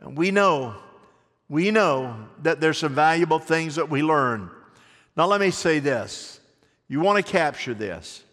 And 0.00 0.16
we 0.16 0.30
know, 0.30 0.74
we 1.48 1.70
know 1.70 2.16
that 2.42 2.60
there's 2.60 2.78
some 2.78 2.94
valuable 2.94 3.38
things 3.38 3.76
that 3.76 3.88
we 3.88 4.02
learn. 4.02 4.50
Now, 5.16 5.26
let 5.26 5.40
me 5.40 5.50
say 5.50 5.78
this. 5.78 6.40
You 6.88 7.00
want 7.00 7.24
to 7.24 7.32
capture 7.32 7.74
this. 7.74 8.24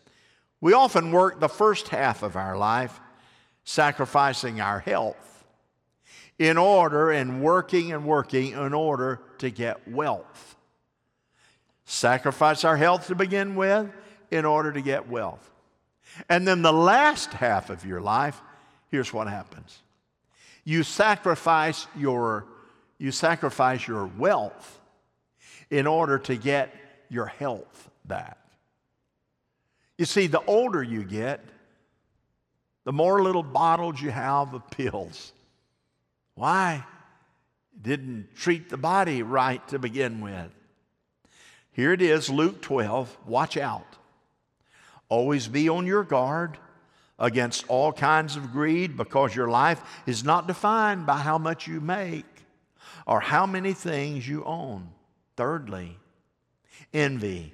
We 0.61 0.73
often 0.73 1.11
work 1.11 1.39
the 1.39 1.49
first 1.49 1.89
half 1.89 2.23
of 2.23 2.35
our 2.35 2.57
life 2.57 2.99
sacrificing 3.63 4.59
our 4.59 4.79
health 4.79 5.28
in 6.39 6.57
order 6.57 7.11
and 7.11 7.41
working 7.41 7.91
and 7.91 8.05
working 8.05 8.53
in 8.53 8.73
order 8.73 9.21
to 9.37 9.49
get 9.51 9.87
wealth. 9.87 10.55
Sacrifice 11.83 12.63
our 12.63 12.77
health 12.77 13.07
to 13.07 13.15
begin 13.15 13.55
with 13.55 13.89
in 14.31 14.45
order 14.45 14.71
to 14.71 14.81
get 14.81 15.09
wealth. 15.09 15.51
And 16.29 16.47
then 16.47 16.61
the 16.61 16.73
last 16.73 17.33
half 17.33 17.69
of 17.69 17.85
your 17.85 18.01
life, 18.01 18.41
here's 18.89 19.13
what 19.13 19.27
happens. 19.27 19.79
You 20.63 20.83
sacrifice 20.83 21.87
your 21.95 22.45
you 22.99 23.11
sacrifice 23.11 23.87
your 23.87 24.07
wealth 24.17 24.79
in 25.69 25.87
order 25.87 26.19
to 26.19 26.35
get 26.35 26.75
your 27.09 27.27
health 27.27 27.89
back. 28.03 28.37
You 29.97 30.03
see, 30.03 30.27
the 30.27 30.43
older 30.45 30.83
you 30.83 31.05
get, 31.05 31.43
the 32.83 32.91
more 32.91 33.23
little 33.23 33.43
bottles 33.43 34.01
you 34.01 34.11
have 34.11 34.53
of 34.53 34.69
pills. 34.69 35.31
Why? 36.39 36.85
Didn't 37.81 38.33
treat 38.33 38.69
the 38.69 38.77
body 38.77 39.23
right 39.23 39.67
to 39.67 39.77
begin 39.77 40.21
with. 40.21 40.49
Here 41.73 41.91
it 41.91 42.01
is, 42.01 42.29
Luke 42.29 42.61
12. 42.61 43.17
Watch 43.25 43.57
out. 43.57 43.97
Always 45.09 45.49
be 45.49 45.67
on 45.67 45.85
your 45.85 46.05
guard 46.05 46.57
against 47.19 47.67
all 47.67 47.91
kinds 47.91 48.37
of 48.37 48.53
greed 48.53 48.95
because 48.95 49.35
your 49.35 49.49
life 49.49 49.81
is 50.05 50.23
not 50.23 50.47
defined 50.47 51.05
by 51.05 51.17
how 51.17 51.37
much 51.37 51.67
you 51.67 51.81
make 51.81 52.45
or 53.05 53.19
how 53.19 53.45
many 53.45 53.73
things 53.73 54.25
you 54.25 54.45
own. 54.45 54.91
Thirdly, 55.35 55.97
envy, 56.93 57.53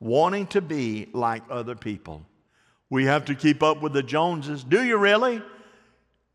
wanting 0.00 0.48
to 0.48 0.60
be 0.60 1.06
like 1.12 1.44
other 1.48 1.76
people. 1.76 2.26
We 2.90 3.04
have 3.04 3.26
to 3.26 3.36
keep 3.36 3.62
up 3.62 3.80
with 3.80 3.92
the 3.92 4.02
Joneses. 4.02 4.64
Do 4.64 4.82
you 4.82 4.96
really? 4.96 5.40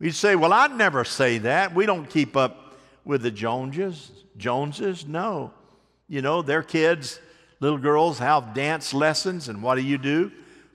You 0.03 0.11
say, 0.11 0.35
Well, 0.35 0.51
I'd 0.51 0.75
never 0.75 1.05
say 1.05 1.37
that. 1.37 1.73
We 1.73 1.85
don't 1.85 2.09
keep 2.09 2.35
up 2.35 2.75
with 3.05 3.21
the 3.21 3.31
Joneses. 3.31 4.11
Joneses? 4.35 5.07
No. 5.07 5.53
You 6.09 6.21
know, 6.21 6.41
their 6.41 6.61
kids, 6.61 7.21
little 7.61 7.77
girls, 7.77 8.19
have 8.19 8.53
dance 8.53 8.93
lessons, 8.93 9.47
and 9.47 9.63
what 9.63 9.75
do 9.75 9.81
you 9.81 9.97
do? 9.97 10.29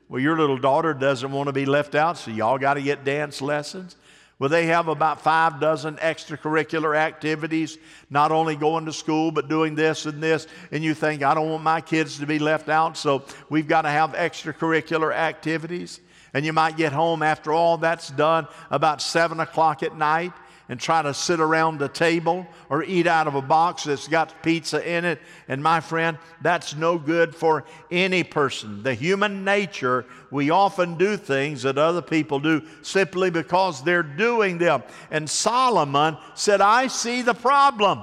Well, 0.09 0.23
your 0.23 0.39
little 0.39 0.57
daughter 0.57 0.95
doesn't 0.95 1.31
want 1.31 1.49
to 1.49 1.53
be 1.53 1.67
left 1.67 1.95
out, 1.95 2.17
so 2.17 2.31
y'all 2.31 2.57
got 2.57 2.75
to 2.75 2.83
get 2.83 3.05
dance 3.05 3.43
lessons. 3.43 3.97
Well, 4.39 4.49
they 4.49 4.65
have 4.67 4.89
about 4.89 5.21
five 5.21 5.61
dozen 5.61 5.97
extracurricular 5.97 6.97
activities, 6.97 7.77
not 8.09 8.33
only 8.33 8.57
going 8.57 8.87
to 8.87 8.95
school, 8.95 9.31
but 9.31 9.47
doing 9.47 9.75
this 9.75 10.07
and 10.07 10.23
this. 10.23 10.47
And 10.73 10.83
you 10.83 10.95
think, 10.95 11.23
I 11.23 11.35
don't 11.35 11.51
want 11.51 11.63
my 11.63 11.83
kids 11.83 12.19
to 12.21 12.27
be 12.27 12.39
left 12.39 12.71
out, 12.71 12.97
so 12.97 13.25
we've 13.51 13.69
got 13.69 13.83
to 13.83 13.91
have 13.91 14.13
extracurricular 14.13 15.13
activities. 15.15 16.01
And 16.35 16.45
you 16.45 16.53
might 16.53 16.77
get 16.77 16.93
home 16.93 17.23
after 17.23 17.53
all 17.53 17.79
that's 17.79 18.11
done 18.11 18.47
about 18.71 19.01
seven 19.01 19.41
o'clock 19.41 19.83
at 19.83 19.97
night 19.97 20.33
and 20.69 20.79
try 20.79 21.01
to 21.01 21.15
sit 21.15 21.41
around 21.41 21.79
the 21.79 21.89
table 21.89 22.47
or 22.69 22.85
eat 22.85 23.07
out 23.07 23.27
of 23.27 23.35
a 23.35 23.43
box 23.43 23.85
that's 23.85 24.07
got 24.07 24.43
pizza 24.43 24.87
in 24.87 25.05
it. 25.05 25.19
And 25.49 25.63
my 25.63 25.81
friend, 25.81 26.19
that's 26.43 26.77
no 26.77 26.99
good 26.99 27.35
for 27.35 27.65
any 27.91 28.23
person. 28.23 28.83
The 28.83 28.95
human 28.95 29.45
nature, 29.45 30.05
we 30.31 30.51
often 30.51 30.99
do 30.99 31.17
things 31.17 31.63
that 31.63 31.79
other 31.79 32.03
people 32.03 32.39
do 32.39 32.63
simply 32.83 33.31
because 33.31 33.83
they're 33.83 34.03
doing 34.03 34.59
them. 34.59 34.83
And 35.11 35.29
Solomon 35.29 36.19
said, 36.35 36.61
I 36.61 36.89
see 36.89 37.23
the 37.23 37.35
problem. 37.35 38.03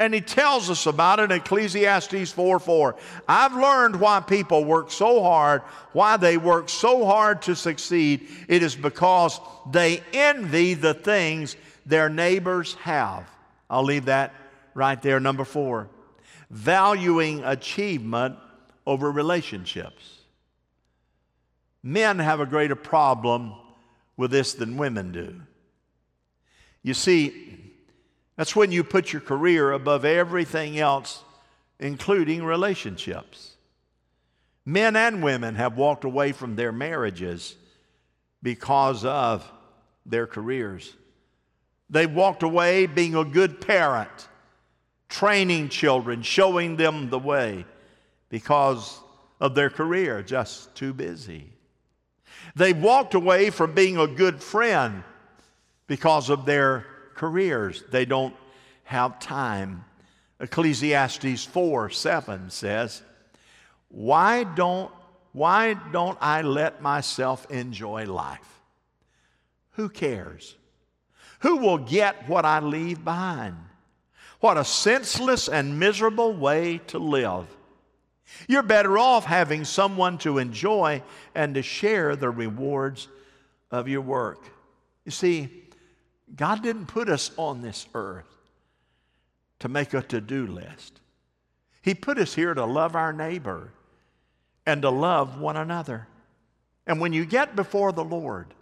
And 0.00 0.14
he 0.14 0.22
tells 0.22 0.70
us 0.70 0.86
about 0.86 1.20
it 1.20 1.30
in 1.30 1.32
Ecclesiastes 1.32 2.32
4 2.32 2.58
4. 2.58 2.96
I've 3.28 3.52
learned 3.52 4.00
why 4.00 4.20
people 4.20 4.64
work 4.64 4.90
so 4.90 5.22
hard, 5.22 5.60
why 5.92 6.16
they 6.16 6.38
work 6.38 6.70
so 6.70 7.04
hard 7.04 7.42
to 7.42 7.54
succeed. 7.54 8.26
It 8.48 8.62
is 8.62 8.74
because 8.74 9.38
they 9.70 10.02
envy 10.14 10.72
the 10.72 10.94
things 10.94 11.54
their 11.84 12.08
neighbors 12.08 12.74
have. 12.76 13.28
I'll 13.68 13.84
leave 13.84 14.06
that 14.06 14.34
right 14.72 15.00
there. 15.02 15.20
Number 15.20 15.44
four, 15.44 15.90
valuing 16.48 17.44
achievement 17.44 18.38
over 18.86 19.12
relationships. 19.12 20.16
Men 21.82 22.18
have 22.18 22.40
a 22.40 22.46
greater 22.46 22.74
problem 22.74 23.52
with 24.16 24.30
this 24.30 24.54
than 24.54 24.78
women 24.78 25.12
do. 25.12 25.42
You 26.82 26.94
see, 26.94 27.59
that's 28.40 28.56
when 28.56 28.72
you 28.72 28.82
put 28.82 29.12
your 29.12 29.20
career 29.20 29.72
above 29.72 30.02
everything 30.02 30.78
else, 30.78 31.22
including 31.78 32.42
relationships. 32.42 33.54
Men 34.64 34.96
and 34.96 35.22
women 35.22 35.56
have 35.56 35.76
walked 35.76 36.04
away 36.04 36.32
from 36.32 36.56
their 36.56 36.72
marriages 36.72 37.54
because 38.42 39.04
of 39.04 39.46
their 40.06 40.26
careers. 40.26 40.96
They've 41.90 42.10
walked 42.10 42.42
away 42.42 42.86
being 42.86 43.14
a 43.14 43.26
good 43.26 43.60
parent, 43.60 44.28
training 45.10 45.68
children, 45.68 46.22
showing 46.22 46.76
them 46.76 47.10
the 47.10 47.18
way 47.18 47.66
because 48.30 49.00
of 49.38 49.54
their 49.54 49.68
career, 49.68 50.22
just 50.22 50.74
too 50.74 50.94
busy. 50.94 51.52
They've 52.56 52.82
walked 52.82 53.12
away 53.12 53.50
from 53.50 53.74
being 53.74 53.98
a 53.98 54.06
good 54.06 54.42
friend 54.42 55.04
because 55.86 56.30
of 56.30 56.46
their 56.46 56.86
careers. 57.14 57.84
They 57.90 58.04
don't 58.04 58.34
have 58.84 59.18
time. 59.20 59.84
Ecclesiastes 60.40 61.44
4 61.44 61.90
7 61.90 62.50
says, 62.50 63.02
Why 63.88 64.44
don't, 64.44 64.90
why 65.32 65.74
don't 65.74 66.18
I 66.20 66.42
let 66.42 66.82
myself 66.82 67.50
enjoy 67.50 68.06
life? 68.06 68.60
Who 69.72 69.88
cares? 69.88 70.56
Who 71.40 71.56
will 71.58 71.78
get 71.78 72.28
what 72.28 72.44
I 72.44 72.60
leave 72.60 73.04
behind? 73.04 73.56
What 74.40 74.56
a 74.56 74.64
senseless 74.64 75.48
and 75.48 75.78
miserable 75.78 76.32
way 76.32 76.78
to 76.88 76.98
live. 76.98 77.46
You're 78.48 78.62
better 78.62 78.98
off 78.98 79.24
having 79.24 79.64
someone 79.64 80.18
to 80.18 80.38
enjoy 80.38 81.02
and 81.34 81.54
to 81.54 81.62
share 81.62 82.16
the 82.16 82.30
rewards 82.30 83.08
of 83.70 83.88
your 83.88 84.00
work. 84.00 84.44
You 85.04 85.12
see, 85.12 85.48
God 86.36 86.62
didn't 86.62 86.86
put 86.86 87.08
us 87.08 87.30
on 87.36 87.60
this 87.60 87.86
earth 87.94 88.26
to 89.58 89.68
make 89.68 89.94
a 89.94 90.02
to 90.02 90.20
do 90.20 90.46
list. 90.46 91.00
He 91.82 91.94
put 91.94 92.18
us 92.18 92.34
here 92.34 92.54
to 92.54 92.64
love 92.64 92.94
our 92.94 93.12
neighbor 93.12 93.72
and 94.66 94.82
to 94.82 94.90
love 94.90 95.40
one 95.40 95.56
another. 95.56 96.06
And 96.86 97.00
when 97.00 97.12
you 97.12 97.24
get 97.24 97.56
before 97.56 97.92
the 97.92 98.04
Lord, 98.04 98.54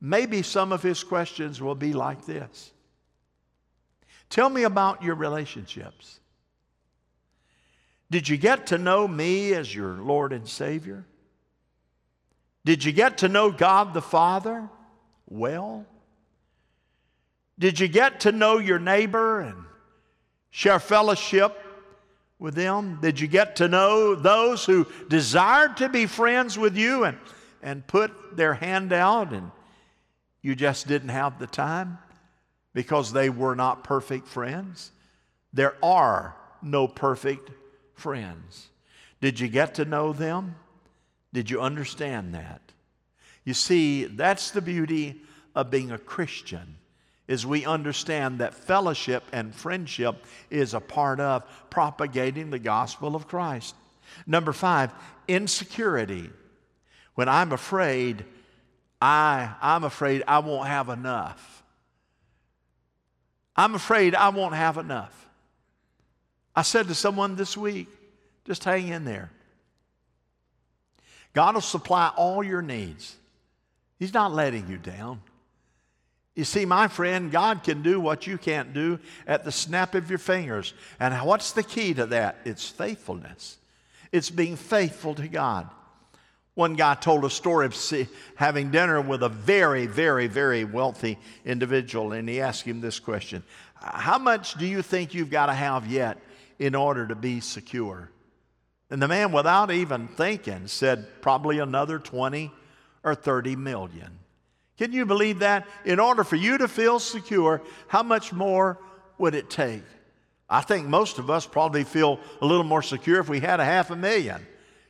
Maybe 0.00 0.42
some 0.42 0.72
of 0.72 0.82
his 0.82 1.02
questions 1.02 1.60
will 1.60 1.74
be 1.74 1.92
like 1.92 2.24
this 2.26 2.72
Tell 4.28 4.48
me 4.48 4.64
about 4.64 5.02
your 5.02 5.14
relationships. 5.14 6.20
Did 8.10 8.28
you 8.28 8.36
get 8.36 8.68
to 8.68 8.78
know 8.78 9.08
me 9.08 9.52
as 9.54 9.74
your 9.74 9.94
Lord 9.94 10.32
and 10.32 10.46
Savior? 10.46 11.04
Did 12.64 12.84
you 12.84 12.92
get 12.92 13.18
to 13.18 13.28
know 13.28 13.50
God 13.50 13.94
the 13.94 14.02
Father 14.02 14.68
well? 15.28 15.84
Did 17.58 17.80
you 17.80 17.88
get 17.88 18.20
to 18.20 18.32
know 18.32 18.58
your 18.58 18.78
neighbor 18.78 19.40
and 19.40 19.64
share 20.50 20.78
fellowship 20.78 21.58
with 22.38 22.54
them? 22.54 22.98
Did 23.00 23.18
you 23.18 23.26
get 23.28 23.56
to 23.56 23.68
know 23.68 24.14
those 24.14 24.64
who 24.64 24.86
desired 25.08 25.78
to 25.78 25.88
be 25.88 26.06
friends 26.06 26.58
with 26.58 26.76
you 26.76 27.04
and, 27.04 27.18
and 27.62 27.86
put 27.86 28.36
their 28.36 28.54
hand 28.54 28.92
out 28.92 29.32
and 29.32 29.50
you 30.42 30.54
just 30.54 30.86
didn't 30.86 31.08
have 31.08 31.38
the 31.38 31.46
time 31.46 31.98
because 32.74 33.12
they 33.12 33.30
were 33.30 33.54
not 33.54 33.84
perfect 33.84 34.28
friends? 34.28 34.92
There 35.54 35.76
are 35.82 36.36
no 36.60 36.86
perfect 36.86 37.50
friends. 37.94 38.68
Did 39.22 39.40
you 39.40 39.48
get 39.48 39.74
to 39.76 39.86
know 39.86 40.12
them? 40.12 40.56
Did 41.32 41.50
you 41.50 41.60
understand 41.62 42.34
that? 42.34 42.60
You 43.44 43.54
see, 43.54 44.04
that's 44.04 44.50
the 44.50 44.60
beauty 44.60 45.22
of 45.54 45.70
being 45.70 45.90
a 45.90 45.98
Christian 45.98 46.76
is 47.28 47.44
we 47.44 47.64
understand 47.64 48.38
that 48.38 48.54
fellowship 48.54 49.24
and 49.32 49.54
friendship 49.54 50.24
is 50.50 50.74
a 50.74 50.80
part 50.80 51.20
of 51.20 51.44
propagating 51.70 52.50
the 52.50 52.58
gospel 52.58 53.16
of 53.16 53.26
Christ. 53.26 53.74
Number 54.26 54.52
5, 54.52 54.92
insecurity. 55.28 56.30
When 57.14 57.28
I'm 57.28 57.52
afraid, 57.52 58.24
I 59.00 59.54
I'm 59.60 59.84
afraid 59.84 60.22
I 60.26 60.38
won't 60.38 60.68
have 60.68 60.88
enough. 60.88 61.62
I'm 63.56 63.74
afraid 63.74 64.14
I 64.14 64.28
won't 64.28 64.54
have 64.54 64.76
enough. 64.78 65.28
I 66.54 66.62
said 66.62 66.88
to 66.88 66.94
someone 66.94 67.36
this 67.36 67.56
week, 67.56 67.88
just 68.44 68.64
hang 68.64 68.88
in 68.88 69.04
there. 69.04 69.30
God 71.32 71.54
will 71.54 71.60
supply 71.60 72.12
all 72.16 72.42
your 72.42 72.62
needs. 72.62 73.16
He's 73.98 74.14
not 74.14 74.32
letting 74.32 74.68
you 74.68 74.78
down. 74.78 75.20
You 76.36 76.44
see, 76.44 76.66
my 76.66 76.86
friend, 76.86 77.32
God 77.32 77.64
can 77.64 77.82
do 77.82 77.98
what 77.98 78.26
you 78.26 78.36
can't 78.36 78.74
do 78.74 79.00
at 79.26 79.44
the 79.44 79.50
snap 79.50 79.94
of 79.94 80.10
your 80.10 80.18
fingers. 80.18 80.74
And 81.00 81.14
what's 81.26 81.52
the 81.52 81.62
key 81.62 81.94
to 81.94 82.04
that? 82.06 82.36
It's 82.44 82.68
faithfulness, 82.68 83.56
it's 84.12 84.30
being 84.30 84.54
faithful 84.56 85.14
to 85.16 85.26
God. 85.26 85.68
One 86.54 86.74
guy 86.74 86.94
told 86.94 87.26
a 87.26 87.30
story 87.30 87.66
of 87.66 87.76
having 88.36 88.70
dinner 88.70 88.98
with 88.98 89.22
a 89.22 89.28
very, 89.28 89.86
very, 89.86 90.26
very 90.26 90.64
wealthy 90.64 91.18
individual, 91.44 92.12
and 92.12 92.26
he 92.26 92.40
asked 92.40 92.62
him 92.62 92.80
this 92.80 92.98
question 92.98 93.42
How 93.74 94.18
much 94.18 94.54
do 94.54 94.66
you 94.66 94.82
think 94.82 95.14
you've 95.14 95.30
got 95.30 95.46
to 95.46 95.54
have 95.54 95.86
yet 95.86 96.18
in 96.58 96.74
order 96.74 97.06
to 97.08 97.14
be 97.14 97.40
secure? 97.40 98.10
And 98.90 99.02
the 99.02 99.08
man, 99.08 99.32
without 99.32 99.70
even 99.70 100.08
thinking, 100.08 100.66
said, 100.66 101.20
Probably 101.22 101.58
another 101.58 101.98
20 101.98 102.50
or 103.04 103.14
30 103.14 103.56
million. 103.56 104.18
Can 104.78 104.92
you 104.92 105.06
believe 105.06 105.38
that? 105.40 105.66
In 105.84 105.98
order 105.98 106.22
for 106.22 106.36
you 106.36 106.58
to 106.58 106.68
feel 106.68 106.98
secure, 106.98 107.62
how 107.88 108.02
much 108.02 108.32
more 108.32 108.78
would 109.18 109.34
it 109.34 109.48
take? 109.48 109.82
I 110.48 110.60
think 110.60 110.86
most 110.86 111.18
of 111.18 111.30
us 111.30 111.46
probably 111.46 111.84
feel 111.84 112.20
a 112.40 112.46
little 112.46 112.64
more 112.64 112.82
secure 112.82 113.20
if 113.20 113.28
we 113.28 113.40
had 113.40 113.58
a 113.58 113.64
half 113.64 113.90
a 113.90 113.96
million. 113.96 114.46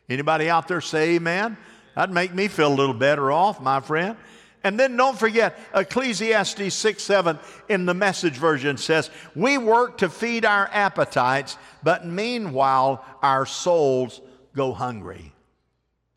Anybody 0.08 0.50
out 0.50 0.68
there 0.68 0.80
say 0.80 1.16
amen? 1.16 1.56
That'd 1.94 2.14
make 2.14 2.34
me 2.34 2.48
feel 2.48 2.68
a 2.68 2.74
little 2.74 2.94
better 2.94 3.32
off, 3.32 3.60
my 3.60 3.80
friend. 3.80 4.16
And 4.62 4.78
then 4.78 4.96
don't 4.96 5.16
forget, 5.16 5.58
Ecclesiastes 5.74 6.74
6 6.74 7.02
7 7.02 7.38
in 7.68 7.86
the 7.86 7.94
message 7.94 8.34
version 8.34 8.76
says, 8.76 9.10
We 9.34 9.58
work 9.58 9.98
to 9.98 10.08
feed 10.08 10.44
our 10.44 10.68
appetites, 10.72 11.56
but 11.82 12.04
meanwhile 12.04 13.04
our 13.22 13.46
souls 13.46 14.20
go 14.54 14.72
hungry. 14.72 15.32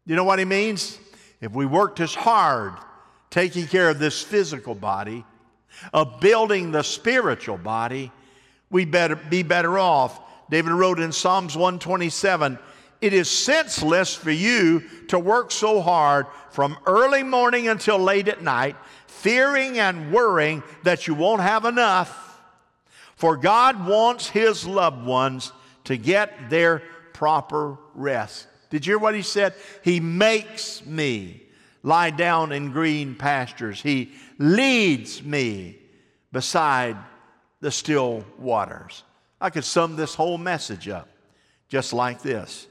You 0.05 0.15
know 0.15 0.23
what 0.23 0.39
he 0.39 0.45
means? 0.45 0.99
If 1.39 1.53
we 1.53 1.65
worked 1.65 1.99
as 1.99 2.15
hard 2.15 2.73
taking 3.29 3.67
care 3.67 3.89
of 3.89 3.99
this 3.99 4.21
physical 4.21 4.75
body, 4.75 5.25
of 5.93 6.19
building 6.19 6.71
the 6.71 6.83
spiritual 6.83 7.57
body, 7.57 8.11
we 8.69 8.85
better 8.85 9.15
be 9.15 9.43
better 9.43 9.77
off. 9.77 10.19
David 10.49 10.71
wrote 10.71 10.99
in 10.99 11.11
Psalms 11.11 11.55
127 11.55 12.57
It 13.01 13.13
is 13.13 13.29
senseless 13.29 14.15
for 14.15 14.31
you 14.31 14.83
to 15.07 15.19
work 15.19 15.51
so 15.51 15.81
hard 15.81 16.27
from 16.51 16.77
early 16.85 17.23
morning 17.23 17.67
until 17.67 17.99
late 17.99 18.27
at 18.27 18.41
night, 18.41 18.75
fearing 19.07 19.79
and 19.79 20.11
worrying 20.11 20.63
that 20.83 21.07
you 21.07 21.13
won't 21.13 21.41
have 21.41 21.65
enough. 21.65 22.41
For 23.15 23.37
God 23.37 23.85
wants 23.85 24.29
His 24.29 24.65
loved 24.65 25.05
ones 25.05 25.51
to 25.85 25.97
get 25.97 26.49
their 26.49 26.81
proper 27.13 27.77
rest. 27.93 28.47
Did 28.69 28.85
you 28.85 28.93
hear 28.93 28.99
what 28.99 29.15
He 29.15 29.21
said? 29.21 29.53
He 29.83 29.99
makes 29.99 30.85
me 30.85 31.48
lie 31.83 32.09
down 32.09 32.51
in 32.51 32.71
green 32.71 33.15
pastures. 33.15 33.81
He 33.81 34.11
leads 34.37 35.23
me 35.23 35.77
beside 36.31 36.97
the 37.61 37.71
still 37.71 38.23
waters. 38.37 39.03
I 39.41 39.49
could 39.49 39.63
sum 39.63 39.95
this 39.95 40.15
whole 40.15 40.37
message 40.37 40.89
up 40.89 41.09
just 41.69 41.93
like 41.93 42.21
this 42.21 42.67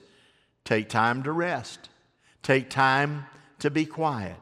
take 0.65 0.89
time 0.89 1.23
to 1.23 1.33
rest, 1.33 1.89
take 2.43 2.69
time 2.69 3.27
to 3.61 3.71
be 3.71 3.87
quiet. 3.87 4.37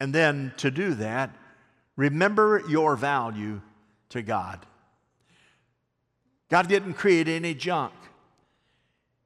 And 0.00 0.14
then 0.14 0.52
to 0.58 0.70
do 0.70 0.94
that, 0.94 1.34
remember 1.96 2.62
your 2.68 2.94
value 2.94 3.60
to 4.10 4.22
God. 4.22 4.64
God 6.50 6.68
didn't 6.68 6.94
create 6.94 7.28
any 7.28 7.54
junk. 7.54 7.92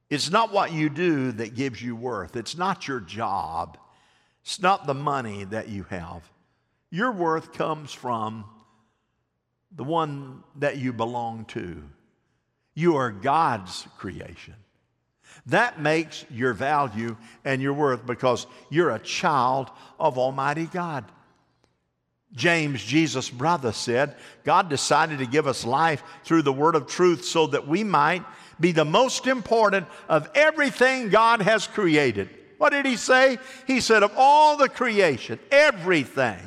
It's 0.09 0.29
not 0.29 0.51
what 0.51 0.71
you 0.71 0.89
do 0.89 1.31
that 1.33 1.55
gives 1.55 1.81
you 1.81 1.95
worth. 1.95 2.35
It's 2.35 2.57
not 2.57 2.87
your 2.87 2.99
job. 2.99 3.77
It's 4.43 4.61
not 4.61 4.85
the 4.85 4.93
money 4.93 5.45
that 5.45 5.69
you 5.69 5.83
have. 5.83 6.29
Your 6.89 7.11
worth 7.11 7.53
comes 7.53 7.91
from 7.91 8.45
the 9.75 9.83
one 9.83 10.43
that 10.57 10.77
you 10.77 10.93
belong 10.93 11.45
to. 11.45 11.81
You 12.75 12.97
are 12.97 13.11
God's 13.11 13.87
creation. 13.97 14.55
That 15.47 15.79
makes 15.79 16.25
your 16.29 16.53
value 16.53 17.17
and 17.43 17.61
your 17.61 17.73
worth 17.73 18.05
because 18.05 18.45
you're 18.69 18.91
a 18.91 18.99
child 18.99 19.71
of 19.99 20.17
Almighty 20.17 20.65
God. 20.65 21.05
James, 22.35 22.83
Jesus' 22.83 23.29
brother, 23.29 23.71
said, 23.71 24.15
God 24.43 24.69
decided 24.69 25.19
to 25.19 25.25
give 25.25 25.47
us 25.47 25.65
life 25.65 26.03
through 26.23 26.41
the 26.41 26.53
word 26.53 26.75
of 26.75 26.87
truth 26.87 27.25
so 27.25 27.47
that 27.47 27.67
we 27.67 27.83
might 27.83 28.23
be 28.59 28.71
the 28.71 28.85
most 28.85 29.27
important 29.27 29.87
of 30.09 30.29
everything 30.33 31.09
God 31.09 31.41
has 31.41 31.67
created. 31.67 32.29
What 32.63 32.71
did 32.71 32.85
he 32.85 32.95
say? 32.95 33.39
He 33.67 33.81
said, 33.81 34.03
Of 34.03 34.13
all 34.15 34.55
the 34.55 34.69
creation, 34.69 35.37
everything, 35.51 36.39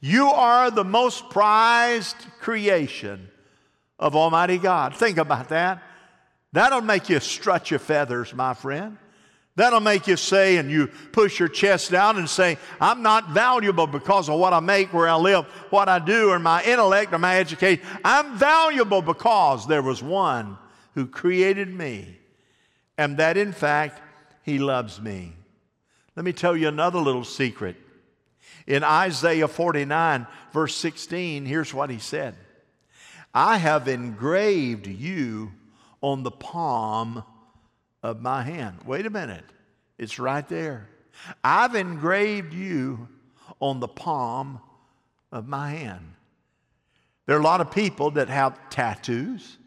you 0.00 0.28
are 0.28 0.70
the 0.70 0.84
most 0.84 1.28
prized 1.28 2.14
creation 2.38 3.28
of 3.98 4.14
Almighty 4.14 4.58
God. 4.58 4.94
Think 4.94 5.18
about 5.18 5.48
that. 5.48 5.82
That'll 6.52 6.82
make 6.82 7.08
you 7.08 7.18
strut 7.18 7.68
your 7.68 7.80
feathers, 7.80 8.32
my 8.32 8.54
friend. 8.54 8.96
That'll 9.56 9.80
make 9.80 10.06
you 10.06 10.16
say, 10.16 10.56
and 10.56 10.70
you 10.70 10.86
push 11.10 11.40
your 11.40 11.48
chest 11.48 11.90
down 11.90 12.16
and 12.16 12.30
say, 12.30 12.56
I'm 12.80 13.02
not 13.02 13.30
valuable 13.30 13.88
because 13.88 14.28
of 14.28 14.38
what 14.38 14.52
I 14.52 14.60
make, 14.60 14.94
where 14.94 15.08
I 15.08 15.16
live, 15.16 15.46
what 15.70 15.88
I 15.88 15.98
do, 15.98 16.30
or 16.30 16.38
my 16.38 16.62
intellect, 16.62 17.12
or 17.12 17.18
my 17.18 17.40
education. 17.40 17.84
I'm 18.04 18.38
valuable 18.38 19.02
because 19.02 19.66
there 19.66 19.82
was 19.82 20.00
one 20.00 20.56
who 20.94 21.08
created 21.08 21.74
me. 21.74 22.20
And 22.96 23.16
that, 23.16 23.36
in 23.36 23.50
fact, 23.50 24.00
he 24.46 24.60
loves 24.60 25.00
me. 25.00 25.32
Let 26.14 26.24
me 26.24 26.32
tell 26.32 26.56
you 26.56 26.68
another 26.68 27.00
little 27.00 27.24
secret. 27.24 27.76
In 28.66 28.84
Isaiah 28.84 29.48
49, 29.48 30.26
verse 30.52 30.74
16, 30.76 31.44
here's 31.44 31.74
what 31.74 31.90
he 31.90 31.98
said 31.98 32.36
I 33.34 33.58
have 33.58 33.88
engraved 33.88 34.86
you 34.86 35.52
on 36.00 36.22
the 36.22 36.30
palm 36.30 37.24
of 38.04 38.22
my 38.22 38.42
hand. 38.42 38.78
Wait 38.86 39.04
a 39.04 39.10
minute, 39.10 39.44
it's 39.98 40.20
right 40.20 40.48
there. 40.48 40.88
I've 41.42 41.74
engraved 41.74 42.54
you 42.54 43.08
on 43.58 43.80
the 43.80 43.88
palm 43.88 44.60
of 45.32 45.48
my 45.48 45.70
hand. 45.70 46.12
There 47.26 47.36
are 47.36 47.40
a 47.40 47.44
lot 47.44 47.60
of 47.60 47.72
people 47.72 48.12
that 48.12 48.28
have 48.28 48.70
tattoos. 48.70 49.58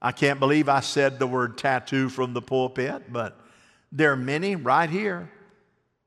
I 0.00 0.12
can't 0.12 0.38
believe 0.38 0.68
I 0.68 0.80
said 0.80 1.18
the 1.18 1.26
word 1.26 1.58
tattoo 1.58 2.08
from 2.08 2.34
the 2.34 2.42
pulpit, 2.42 3.12
but 3.12 3.39
there 3.92 4.12
are 4.12 4.16
many 4.16 4.56
right 4.56 4.88
here 4.88 5.30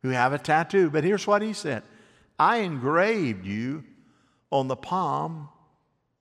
who 0.02 0.10
have 0.10 0.34
a 0.34 0.38
tattoo, 0.38 0.90
but 0.90 1.04
here's 1.04 1.28
what 1.28 1.42
he 1.42 1.54
said 1.54 1.84
I 2.40 2.58
engraved 2.58 3.46
you 3.46 3.84
on 4.52 4.68
the 4.68 4.76
palm 4.76 5.50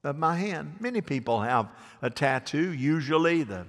of 0.04 0.16
my 0.16 0.36
hand. 0.36 0.76
Many 0.80 1.00
people 1.00 1.40
have 1.40 1.68
a 2.00 2.10
tattoo, 2.10 2.72
usually 2.72 3.42
the, 3.44 3.66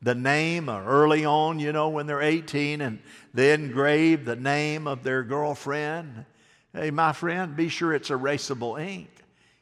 the 0.00 0.14
name 0.14 0.68
early 0.68 1.24
on, 1.24 1.58
you 1.58 1.72
know, 1.72 1.88
when 1.88 2.06
they're 2.06 2.22
18, 2.22 2.80
and 2.80 2.98
they 3.34 3.52
engrave 3.52 4.24
the 4.24 4.36
name 4.36 4.86
of 4.86 5.02
their 5.02 5.22
girlfriend. 5.22 6.24
Hey, 6.72 6.90
my 6.90 7.12
friend, 7.12 7.56
be 7.56 7.68
sure 7.68 7.94
it's 7.94 8.10
erasable 8.10 8.80
ink. 8.80 9.08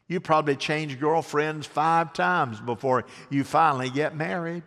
You 0.09 0.21
probably 0.21 0.57
change 0.57 0.99
girlfriends 0.99 1.67
five 1.67 2.13
times 2.13 2.61
before 2.61 3.05
you 3.31 3.45
finally 3.45 3.91
get 3.91 4.17
married 4.17 4.65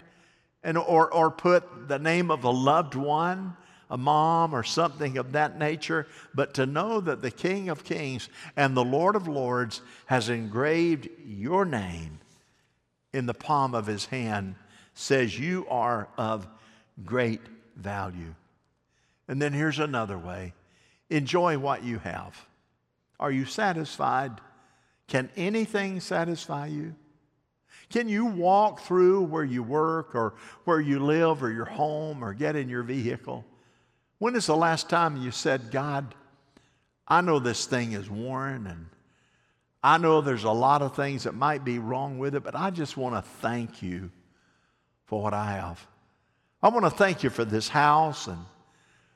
and, 0.63 0.77
or, 0.77 1.13
or 1.13 1.31
put 1.31 1.87
the 1.87 1.99
name 1.99 2.31
of 2.31 2.43
a 2.43 2.49
loved 2.49 2.95
one 2.95 3.55
a 3.89 3.97
mom 3.97 4.55
or 4.55 4.63
something 4.63 5.19
of 5.19 5.33
that 5.33 5.59
nature, 5.59 6.07
but 6.33 6.55
to 6.55 6.65
know 6.65 6.99
that 6.99 7.21
the 7.21 7.29
King 7.29 7.69
of 7.69 7.83
Kings 7.83 8.27
and 8.57 8.75
the 8.75 8.83
Lord 8.83 9.15
of 9.15 9.27
Lords 9.27 9.81
has 10.07 10.29
engraved 10.29 11.07
your 11.23 11.63
name 11.63 12.19
in 13.13 13.27
the 13.27 13.35
palm 13.35 13.75
of 13.75 13.85
his 13.85 14.07
hand 14.07 14.55
says 14.95 15.37
you 15.37 15.67
are 15.69 16.07
of 16.17 16.47
great 17.05 17.41
value. 17.75 18.33
And 19.27 19.39
then 19.39 19.53
here's 19.53 19.79
another 19.79 20.17
way 20.17 20.53
enjoy 21.11 21.59
what 21.59 21.83
you 21.83 21.99
have. 21.99 22.47
Are 23.19 23.31
you 23.31 23.45
satisfied? 23.45 24.31
Can 25.07 25.29
anything 25.35 25.99
satisfy 25.99 26.67
you? 26.67 26.95
Can 27.93 28.09
you 28.09 28.25
walk 28.25 28.79
through 28.79 29.21
where 29.25 29.43
you 29.43 29.61
work 29.61 30.15
or 30.15 30.33
where 30.63 30.81
you 30.81 30.97
live 30.97 31.43
or 31.43 31.51
your 31.51 31.65
home 31.65 32.23
or 32.23 32.33
get 32.33 32.55
in 32.55 32.67
your 32.67 32.81
vehicle? 32.81 33.45
When 34.17 34.35
is 34.35 34.47
the 34.47 34.55
last 34.55 34.89
time 34.89 35.15
you 35.15 35.29
said, 35.29 35.69
God, 35.69 36.15
I 37.07 37.21
know 37.21 37.37
this 37.37 37.67
thing 37.67 37.91
is 37.91 38.09
worn 38.09 38.65
and 38.65 38.87
I 39.83 39.99
know 39.99 40.21
there's 40.21 40.43
a 40.43 40.49
lot 40.49 40.81
of 40.81 40.95
things 40.95 41.25
that 41.25 41.35
might 41.35 41.63
be 41.63 41.77
wrong 41.77 42.17
with 42.17 42.33
it, 42.33 42.43
but 42.43 42.55
I 42.55 42.71
just 42.71 42.97
want 42.97 43.13
to 43.13 43.21
thank 43.41 43.83
you 43.83 44.09
for 45.05 45.21
what 45.21 45.35
I 45.35 45.51
have. 45.51 45.85
I 46.63 46.69
want 46.69 46.85
to 46.85 46.89
thank 46.89 47.21
you 47.21 47.29
for 47.29 47.45
this 47.45 47.69
house 47.69 48.25
and 48.25 48.43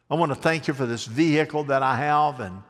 I 0.07 0.13
want 0.13 0.31
to 0.31 0.39
thank 0.39 0.67
you 0.67 0.75
for 0.75 0.85
this 0.85 1.05
vehicle 1.05 1.63
that 1.63 1.81
I 1.81 1.95
have 1.95 2.41
and 2.41 2.61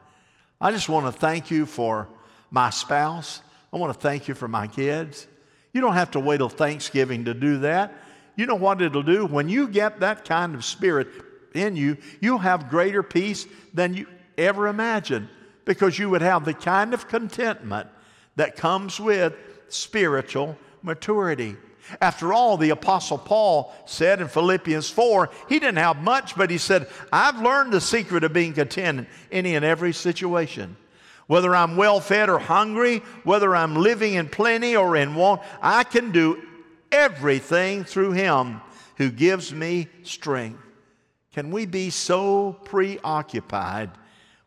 I 0.61 0.71
just 0.71 0.87
want 0.87 1.05
to 1.05 1.11
thank 1.11 1.51
you 1.51 1.65
for 1.65 2.07
my 2.49 2.69
spouse. 2.69 3.41
I 3.73 3.77
want 3.77 3.93
to 3.93 3.99
thank 3.99 4.29
you 4.29 4.35
for 4.35 4.47
my 4.47 4.67
kids. 4.67 5.27
You 5.77 5.81
don't 5.81 5.93
have 5.93 6.09
to 6.11 6.19
wait 6.19 6.37
till 6.37 6.49
Thanksgiving 6.49 7.25
to 7.25 7.35
do 7.35 7.59
that. 7.59 7.93
You 8.35 8.47
know 8.47 8.55
what 8.55 8.81
it'll 8.81 9.03
do? 9.03 9.27
When 9.27 9.47
you 9.47 9.67
get 9.67 9.99
that 9.99 10.25
kind 10.25 10.55
of 10.55 10.65
spirit 10.65 11.07
in 11.53 11.75
you, 11.75 11.97
you'll 12.19 12.39
have 12.39 12.71
greater 12.71 13.03
peace 13.03 13.45
than 13.75 13.93
you 13.93 14.07
ever 14.39 14.69
imagined 14.69 15.29
because 15.65 15.99
you 15.99 16.09
would 16.09 16.23
have 16.23 16.45
the 16.45 16.55
kind 16.55 16.95
of 16.95 17.07
contentment 17.07 17.89
that 18.37 18.55
comes 18.55 18.99
with 18.99 19.35
spiritual 19.67 20.57
maturity. 20.81 21.55
After 22.01 22.33
all, 22.33 22.57
the 22.57 22.71
Apostle 22.71 23.19
Paul 23.19 23.71
said 23.85 24.19
in 24.19 24.29
Philippians 24.29 24.89
4, 24.89 25.29
he 25.47 25.59
didn't 25.59 25.77
have 25.77 26.01
much, 26.01 26.35
but 26.35 26.49
he 26.49 26.57
said, 26.57 26.87
I've 27.13 27.39
learned 27.39 27.71
the 27.71 27.81
secret 27.81 28.23
of 28.23 28.33
being 28.33 28.53
content 28.53 29.01
in 29.01 29.07
any 29.31 29.55
and 29.55 29.63
every 29.63 29.93
situation. 29.93 30.75
Whether 31.27 31.55
I'm 31.55 31.75
well 31.75 31.99
fed 31.99 32.29
or 32.29 32.39
hungry, 32.39 32.99
whether 33.23 33.55
I'm 33.55 33.75
living 33.75 34.13
in 34.13 34.29
plenty 34.29 34.75
or 34.75 34.95
in 34.95 35.15
want, 35.15 35.41
I 35.61 35.83
can 35.83 36.11
do 36.11 36.41
everything 36.91 37.83
through 37.83 38.13
Him 38.13 38.61
who 38.95 39.11
gives 39.11 39.53
me 39.53 39.87
strength. 40.03 40.61
Can 41.33 41.51
we 41.51 41.65
be 41.65 41.89
so 41.89 42.53
preoccupied 42.63 43.91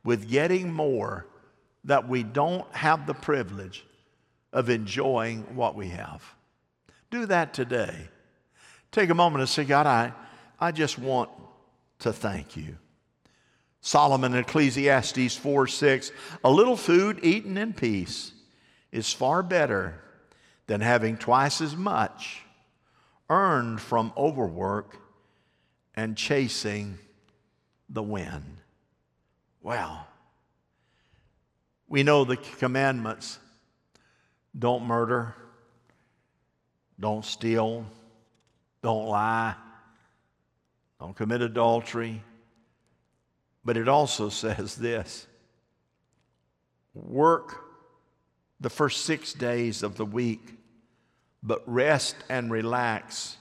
with 0.02 0.28
getting 0.28 0.72
more 0.72 1.26
that 1.84 2.08
we 2.08 2.22
don't 2.22 2.66
have 2.74 3.06
the 3.06 3.14
privilege 3.14 3.84
of 4.52 4.70
enjoying 4.70 5.42
what 5.54 5.76
we 5.76 5.88
have? 5.88 6.24
Do 7.10 7.26
that 7.26 7.54
today. 7.54 8.08
Take 8.90 9.10
a 9.10 9.14
moment 9.14 9.40
and 9.40 9.48
say, 9.48 9.64
God, 9.64 9.86
I, 9.86 10.12
I 10.58 10.72
just 10.72 10.98
want 10.98 11.30
to 12.00 12.12
thank 12.12 12.56
you. 12.56 12.76
Solomon 13.80 14.34
in 14.34 14.40
Ecclesiastes 14.40 15.36
4 15.36 15.66
6, 15.66 16.12
a 16.44 16.50
little 16.50 16.76
food 16.76 17.20
eaten 17.22 17.56
in 17.56 17.72
peace 17.72 18.32
is 18.92 19.12
far 19.12 19.42
better 19.42 20.00
than 20.66 20.80
having 20.80 21.16
twice 21.16 21.60
as 21.60 21.76
much 21.76 22.42
earned 23.30 23.80
from 23.80 24.12
overwork 24.16 24.96
and 25.94 26.16
chasing 26.16 26.98
the 27.88 28.02
wind. 28.02 28.58
Wow. 29.62 30.06
We 31.88 32.02
know 32.02 32.24
the 32.24 32.36
commandments 32.36 33.38
don't 34.56 34.84
murder, 34.84 35.34
don't 36.98 37.24
steal, 37.24 37.86
don't 38.82 39.06
lie, 39.06 39.54
don't 41.00 41.16
commit 41.16 41.40
adultery, 41.40 42.22
but 43.64 43.76
it 43.76 43.88
also 43.88 44.28
says 44.42 44.76
this 44.76 45.26
work 46.94 47.64
the 48.60 48.70
first 48.70 49.04
six 49.04 49.32
days 49.32 49.82
of 49.82 49.96
the 49.96 50.04
week, 50.04 50.58
but 51.42 51.62
rest 51.66 52.16
and 52.28 52.50
relax 52.50 53.36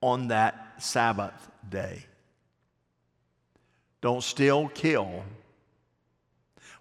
on 0.00 0.28
that 0.28 0.74
Sabbath 0.78 1.50
day. 1.68 2.04
Don't 4.00 4.22
still 4.22 4.68
kill. 4.68 5.24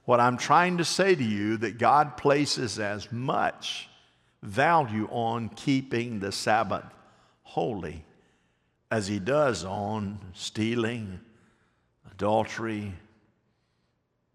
What 0.06 0.20
I'm 0.20 0.38
trying 0.38 0.78
to 0.78 0.86
say 0.86 1.16
to 1.16 1.24
you 1.24 1.58
that 1.58 1.80
God 1.80 2.18
places 2.18 2.80
as 2.80 3.12
much 3.12 3.90
value 4.44 5.08
on 5.12 5.50
keeping 5.50 6.20
the 6.20 6.32
Sabbath 6.32 6.86
holy 7.44 8.06
as 8.92 9.08
he 9.08 9.20
does 9.20 9.66
on 9.66 10.20
stealing, 10.34 11.20
adultery, 12.12 12.94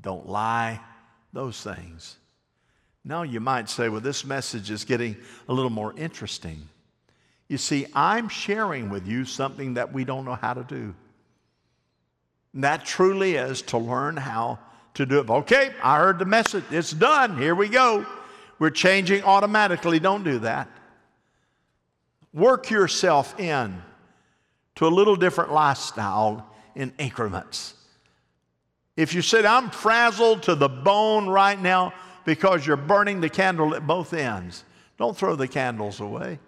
don't 0.00 0.28
lie, 0.28 0.80
those 1.32 1.62
things. 1.62 2.16
Now 3.04 3.22
you 3.22 3.40
might 3.40 3.68
say, 3.68 3.88
well, 3.88 4.00
this 4.00 4.24
message 4.24 4.70
is 4.70 4.84
getting 4.84 5.16
a 5.48 5.52
little 5.52 5.70
more 5.70 5.94
interesting. 5.96 6.68
You 7.48 7.58
see, 7.58 7.86
I'm 7.94 8.28
sharing 8.28 8.90
with 8.90 9.06
you 9.06 9.24
something 9.24 9.74
that 9.74 9.92
we 9.92 10.04
don't 10.04 10.24
know 10.24 10.34
how 10.34 10.54
to 10.54 10.62
do. 10.64 10.94
And 12.52 12.64
that 12.64 12.84
truly 12.84 13.36
is 13.36 13.62
to 13.62 13.78
learn 13.78 14.16
how 14.16 14.58
to 14.94 15.06
do 15.06 15.20
it. 15.20 15.30
Okay, 15.30 15.72
I 15.82 15.98
heard 15.98 16.18
the 16.18 16.24
message. 16.24 16.64
It's 16.70 16.92
done. 16.92 17.38
Here 17.38 17.54
we 17.54 17.68
go. 17.68 18.04
We're 18.58 18.70
changing 18.70 19.22
automatically. 19.24 19.98
Don't 19.98 20.24
do 20.24 20.40
that. 20.40 20.68
Work 22.32 22.70
yourself 22.70 23.38
in 23.40 23.82
to 24.76 24.86
a 24.86 24.88
little 24.88 25.16
different 25.16 25.52
lifestyle 25.52 26.49
in 26.74 26.92
increments. 26.98 27.74
If 28.96 29.14
you 29.14 29.22
said, 29.22 29.44
I'm 29.44 29.70
frazzled 29.70 30.42
to 30.44 30.54
the 30.54 30.68
bone 30.68 31.28
right 31.28 31.60
now 31.60 31.94
because 32.24 32.66
you're 32.66 32.76
burning 32.76 33.20
the 33.20 33.30
candle 33.30 33.74
at 33.74 33.86
both 33.86 34.12
ends, 34.12 34.64
don't 34.98 35.16
throw 35.16 35.36
the 35.36 35.48
candles 35.48 36.00
away. 36.00 36.38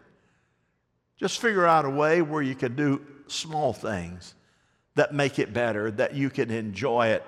Just 1.17 1.41
figure 1.41 1.67
out 1.67 1.85
a 1.85 1.91
way 1.91 2.21
where 2.21 2.43
you 2.43 2.55
can 2.55 2.77
do 2.77 3.01
small 3.27 3.73
things 3.73 4.35
that 4.95 5.15
make 5.15 5.39
it 5.39 5.53
better, 5.53 5.91
that 5.93 6.15
you 6.15 6.29
can 6.29 6.51
enjoy 6.51 7.09
it 7.09 7.25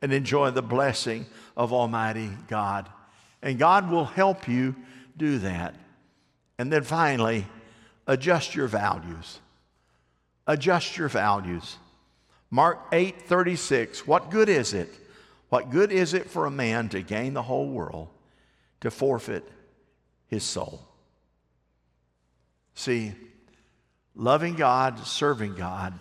and 0.00 0.12
enjoy 0.12 0.50
the 0.50 0.62
blessing 0.62 1.26
of 1.56 1.72
Almighty 1.72 2.30
God. 2.48 2.88
And 3.42 3.58
God 3.58 3.90
will 3.90 4.04
help 4.06 4.48
you 4.48 4.74
do 5.16 5.38
that. 5.40 5.74
And 6.58 6.72
then 6.72 6.82
finally, 6.82 7.46
adjust 8.06 8.54
your 8.54 8.68
values. 8.68 9.40
Adjust 10.46 10.96
your 10.96 11.08
values. 11.08 11.76
Mark 12.54 12.86
8 12.92 13.22
36. 13.22 14.06
What 14.06 14.30
good 14.30 14.48
is 14.48 14.74
it? 14.74 14.88
What 15.48 15.70
good 15.70 15.90
is 15.90 16.14
it 16.14 16.30
for 16.30 16.46
a 16.46 16.52
man 16.52 16.88
to 16.90 17.02
gain 17.02 17.34
the 17.34 17.42
whole 17.42 17.68
world 17.68 18.06
to 18.80 18.92
forfeit 18.92 19.42
his 20.28 20.44
soul? 20.44 20.80
See, 22.76 23.12
loving 24.14 24.54
God, 24.54 25.04
serving 25.04 25.56
God, 25.56 25.94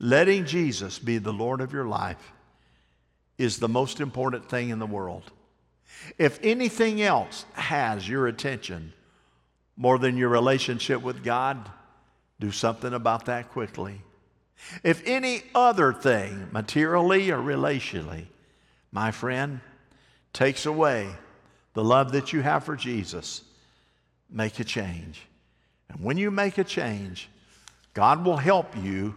letting 0.00 0.46
Jesus 0.46 0.98
be 0.98 1.18
the 1.18 1.32
Lord 1.32 1.60
of 1.60 1.72
your 1.72 1.86
life 1.86 2.32
is 3.38 3.60
the 3.60 3.68
most 3.68 4.00
important 4.00 4.48
thing 4.48 4.70
in 4.70 4.80
the 4.80 4.84
world. 4.86 5.30
If 6.18 6.40
anything 6.42 7.00
else 7.02 7.44
has 7.52 8.08
your 8.08 8.26
attention 8.26 8.92
more 9.76 9.96
than 9.96 10.16
your 10.16 10.28
relationship 10.28 11.02
with 11.02 11.22
God, 11.22 11.70
do 12.40 12.50
something 12.50 12.92
about 12.92 13.26
that 13.26 13.52
quickly. 13.52 14.00
If 14.82 15.02
any 15.06 15.42
other 15.54 15.92
thing, 15.92 16.48
materially 16.52 17.30
or 17.30 17.38
relationally, 17.38 18.26
my 18.92 19.10
friend, 19.10 19.60
takes 20.32 20.66
away 20.66 21.08
the 21.74 21.84
love 21.84 22.12
that 22.12 22.32
you 22.32 22.42
have 22.42 22.64
for 22.64 22.76
Jesus, 22.76 23.42
make 24.30 24.58
a 24.60 24.64
change. 24.64 25.22
And 25.88 26.02
when 26.02 26.18
you 26.18 26.30
make 26.30 26.58
a 26.58 26.64
change, 26.64 27.28
God 27.94 28.24
will 28.24 28.36
help 28.36 28.76
you 28.76 29.14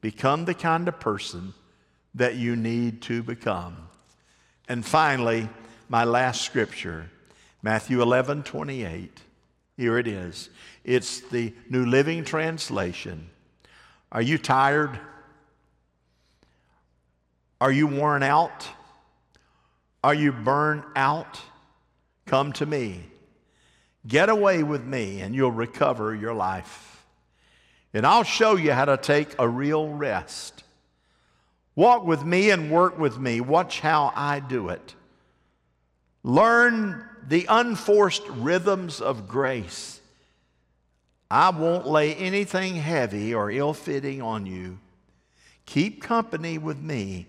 become 0.00 0.44
the 0.44 0.54
kind 0.54 0.86
of 0.86 1.00
person 1.00 1.54
that 2.14 2.36
you 2.36 2.56
need 2.56 3.02
to 3.02 3.22
become. 3.22 3.76
And 4.68 4.84
finally, 4.84 5.48
my 5.88 6.04
last 6.04 6.42
scripture, 6.42 7.10
Matthew 7.62 8.00
11 8.00 8.44
28. 8.44 9.20
Here 9.76 9.98
it 9.98 10.06
is. 10.06 10.50
It's 10.84 11.20
the 11.20 11.52
New 11.68 11.84
Living 11.84 12.24
Translation. 12.24 13.28
Are 14.14 14.22
you 14.22 14.38
tired? 14.38 14.98
Are 17.60 17.72
you 17.72 17.86
worn 17.86 18.22
out? 18.22 18.66
Are 20.02 20.14
you 20.14 20.32
burned 20.32 20.84
out? 20.96 21.40
Come 22.24 22.52
to 22.54 22.64
me. 22.64 23.04
Get 24.06 24.30
away 24.30 24.62
with 24.62 24.84
me, 24.84 25.20
and 25.20 25.34
you'll 25.34 25.50
recover 25.50 26.14
your 26.14 26.32
life. 26.32 27.04
And 27.92 28.06
I'll 28.06 28.24
show 28.24 28.56
you 28.56 28.72
how 28.72 28.86
to 28.86 28.96
take 28.96 29.34
a 29.38 29.46
real 29.46 29.88
rest 29.88 30.64
Walk 31.76 32.04
with 32.04 32.24
me 32.24 32.50
and 32.50 32.70
work 32.70 32.98
with 32.98 33.18
me. 33.18 33.40
Watch 33.40 33.80
how 33.80 34.12
I 34.14 34.38
do 34.40 34.68
it. 34.68 34.94
Learn 36.22 37.04
the 37.26 37.46
unforced 37.48 38.26
rhythms 38.28 39.00
of 39.00 39.26
grace. 39.26 40.00
I 41.34 41.50
won't 41.50 41.84
lay 41.84 42.14
anything 42.14 42.76
heavy 42.76 43.34
or 43.34 43.50
ill 43.50 43.74
fitting 43.74 44.22
on 44.22 44.46
you. 44.46 44.78
Keep 45.66 46.00
company 46.00 46.58
with 46.58 46.80
me, 46.80 47.26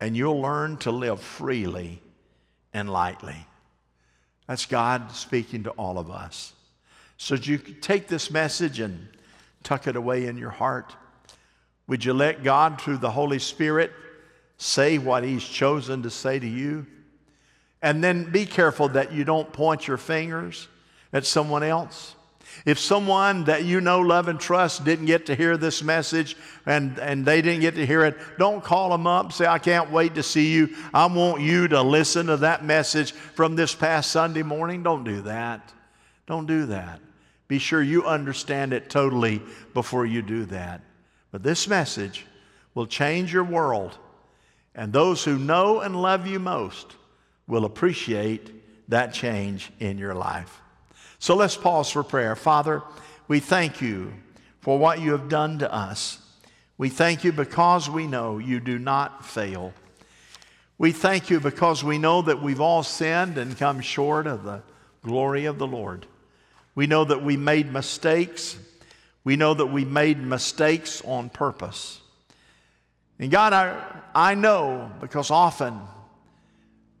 and 0.00 0.16
you'll 0.16 0.40
learn 0.40 0.78
to 0.78 0.90
live 0.90 1.20
freely 1.20 2.00
and 2.72 2.88
lightly. 2.88 3.36
That's 4.46 4.64
God 4.64 5.12
speaking 5.12 5.64
to 5.64 5.70
all 5.72 5.98
of 5.98 6.10
us. 6.10 6.54
So, 7.18 7.34
you 7.34 7.58
take 7.58 8.08
this 8.08 8.30
message 8.30 8.80
and 8.80 9.06
tuck 9.62 9.86
it 9.86 9.94
away 9.94 10.24
in 10.24 10.38
your 10.38 10.48
heart? 10.48 10.96
Would 11.86 12.06
you 12.06 12.14
let 12.14 12.42
God, 12.42 12.80
through 12.80 12.96
the 12.96 13.10
Holy 13.10 13.40
Spirit, 13.40 13.92
say 14.56 14.96
what 14.96 15.22
He's 15.22 15.44
chosen 15.44 16.02
to 16.04 16.08
say 16.08 16.38
to 16.38 16.48
you? 16.48 16.86
And 17.82 18.02
then 18.02 18.30
be 18.30 18.46
careful 18.46 18.88
that 18.88 19.12
you 19.12 19.24
don't 19.24 19.52
point 19.52 19.86
your 19.86 19.98
fingers 19.98 20.66
at 21.12 21.26
someone 21.26 21.62
else. 21.62 22.14
If 22.64 22.78
someone 22.78 23.44
that 23.44 23.64
you 23.64 23.80
know, 23.80 24.00
love, 24.00 24.28
and 24.28 24.38
trust 24.38 24.84
didn't 24.84 25.06
get 25.06 25.26
to 25.26 25.34
hear 25.34 25.56
this 25.56 25.82
message 25.82 26.36
and, 26.66 26.98
and 26.98 27.24
they 27.24 27.40
didn't 27.42 27.60
get 27.60 27.74
to 27.76 27.86
hear 27.86 28.04
it, 28.04 28.16
don't 28.38 28.62
call 28.62 28.90
them 28.90 29.06
up. 29.06 29.32
Say, 29.32 29.46
I 29.46 29.58
can't 29.58 29.90
wait 29.90 30.14
to 30.16 30.22
see 30.22 30.52
you. 30.52 30.74
I 30.92 31.06
want 31.06 31.40
you 31.42 31.68
to 31.68 31.82
listen 31.82 32.26
to 32.26 32.36
that 32.38 32.64
message 32.64 33.12
from 33.12 33.56
this 33.56 33.74
past 33.74 34.10
Sunday 34.10 34.42
morning. 34.42 34.82
Don't 34.82 35.04
do 35.04 35.22
that. 35.22 35.72
Don't 36.26 36.46
do 36.46 36.66
that. 36.66 37.00
Be 37.48 37.58
sure 37.58 37.82
you 37.82 38.04
understand 38.04 38.72
it 38.74 38.90
totally 38.90 39.40
before 39.72 40.04
you 40.04 40.20
do 40.20 40.44
that. 40.46 40.82
But 41.30 41.42
this 41.42 41.66
message 41.66 42.26
will 42.74 42.86
change 42.86 43.32
your 43.32 43.44
world, 43.44 43.96
and 44.74 44.92
those 44.92 45.24
who 45.24 45.38
know 45.38 45.80
and 45.80 46.00
love 46.00 46.26
you 46.26 46.38
most 46.38 46.94
will 47.46 47.64
appreciate 47.64 48.52
that 48.88 49.12
change 49.12 49.70
in 49.80 49.98
your 49.98 50.14
life. 50.14 50.60
So 51.18 51.34
let's 51.34 51.56
pause 51.56 51.90
for 51.90 52.02
prayer. 52.02 52.36
Father, 52.36 52.82
we 53.26 53.40
thank 53.40 53.80
you 53.80 54.12
for 54.60 54.78
what 54.78 55.00
you 55.00 55.12
have 55.12 55.28
done 55.28 55.58
to 55.58 55.72
us. 55.72 56.18
We 56.76 56.88
thank 56.88 57.24
you 57.24 57.32
because 57.32 57.90
we 57.90 58.06
know 58.06 58.38
you 58.38 58.60
do 58.60 58.78
not 58.78 59.26
fail. 59.26 59.72
We 60.78 60.92
thank 60.92 61.28
you 61.28 61.40
because 61.40 61.82
we 61.82 61.98
know 61.98 62.22
that 62.22 62.40
we've 62.40 62.60
all 62.60 62.84
sinned 62.84 63.36
and 63.36 63.58
come 63.58 63.80
short 63.80 64.28
of 64.28 64.44
the 64.44 64.62
glory 65.02 65.46
of 65.46 65.58
the 65.58 65.66
Lord. 65.66 66.06
We 66.76 66.86
know 66.86 67.04
that 67.04 67.24
we 67.24 67.36
made 67.36 67.72
mistakes. 67.72 68.56
We 69.24 69.34
know 69.34 69.54
that 69.54 69.66
we 69.66 69.84
made 69.84 70.22
mistakes 70.22 71.02
on 71.04 71.30
purpose. 71.30 72.00
And 73.18 73.32
God, 73.32 73.52
I, 73.52 74.02
I 74.14 74.34
know 74.36 74.92
because 75.00 75.32
often 75.32 75.80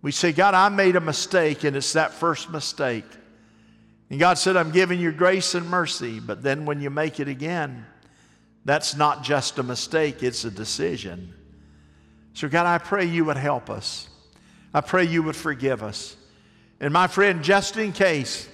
we 0.02 0.10
say, 0.10 0.32
God, 0.32 0.54
I 0.54 0.68
made 0.68 0.96
a 0.96 1.00
mistake, 1.00 1.62
and 1.62 1.76
it's 1.76 1.92
that 1.92 2.12
first 2.12 2.50
mistake. 2.50 3.04
And 4.10 4.18
God 4.18 4.38
said, 4.38 4.56
I'm 4.56 4.70
giving 4.70 5.00
you 5.00 5.12
grace 5.12 5.54
and 5.54 5.68
mercy. 5.68 6.20
But 6.20 6.42
then 6.42 6.64
when 6.64 6.80
you 6.80 6.90
make 6.90 7.20
it 7.20 7.28
again, 7.28 7.84
that's 8.64 8.96
not 8.96 9.22
just 9.22 9.58
a 9.58 9.62
mistake, 9.62 10.22
it's 10.22 10.44
a 10.44 10.50
decision. 10.50 11.34
So, 12.34 12.48
God, 12.48 12.66
I 12.66 12.78
pray 12.78 13.04
you 13.04 13.24
would 13.24 13.36
help 13.36 13.70
us. 13.70 14.08
I 14.72 14.80
pray 14.80 15.04
you 15.04 15.22
would 15.24 15.36
forgive 15.36 15.82
us. 15.82 16.16
And 16.80 16.92
my 16.92 17.06
friend, 17.06 17.42
just 17.42 17.76
in 17.76 17.92
case 17.92 18.48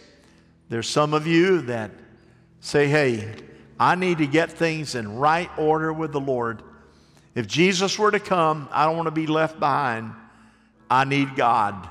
there's 0.68 0.88
some 0.88 1.12
of 1.12 1.26
you 1.26 1.62
that 1.62 1.90
say, 2.60 2.88
hey, 2.88 3.34
I 3.78 3.94
need 3.94 4.18
to 4.18 4.26
get 4.26 4.50
things 4.50 4.94
in 4.94 5.16
right 5.16 5.50
order 5.58 5.92
with 5.92 6.12
the 6.12 6.20
Lord. 6.20 6.62
If 7.34 7.46
Jesus 7.46 7.98
were 7.98 8.10
to 8.10 8.20
come, 8.20 8.68
I 8.72 8.86
don't 8.86 8.96
want 8.96 9.08
to 9.08 9.12
be 9.12 9.26
left 9.26 9.58
behind. 9.58 10.12
I 10.88 11.04
need 11.04 11.34
God 11.36 11.88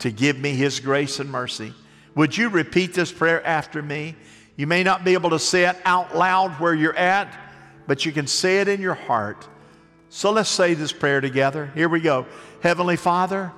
to 0.00 0.10
give 0.10 0.38
me 0.38 0.50
His 0.50 0.78
grace 0.78 1.18
and 1.18 1.30
mercy. 1.30 1.72
Would 2.16 2.36
you 2.36 2.48
repeat 2.48 2.94
this 2.94 3.12
prayer 3.12 3.46
after 3.46 3.80
me? 3.82 4.16
You 4.56 4.66
may 4.66 4.82
not 4.82 5.04
be 5.04 5.12
able 5.12 5.30
to 5.30 5.38
say 5.38 5.66
it 5.66 5.76
out 5.84 6.16
loud 6.16 6.52
where 6.52 6.74
you're 6.74 6.96
at, 6.96 7.38
but 7.86 8.04
you 8.04 8.10
can 8.10 8.26
say 8.26 8.60
it 8.60 8.68
in 8.68 8.80
your 8.80 8.94
heart. 8.94 9.46
So 10.08 10.32
let's 10.32 10.48
say 10.48 10.74
this 10.74 10.92
prayer 10.92 11.20
together. 11.20 11.70
Here 11.74 11.90
we 11.90 12.00
go. 12.00 12.26
Heavenly 12.62 12.96
Father, 12.96 13.52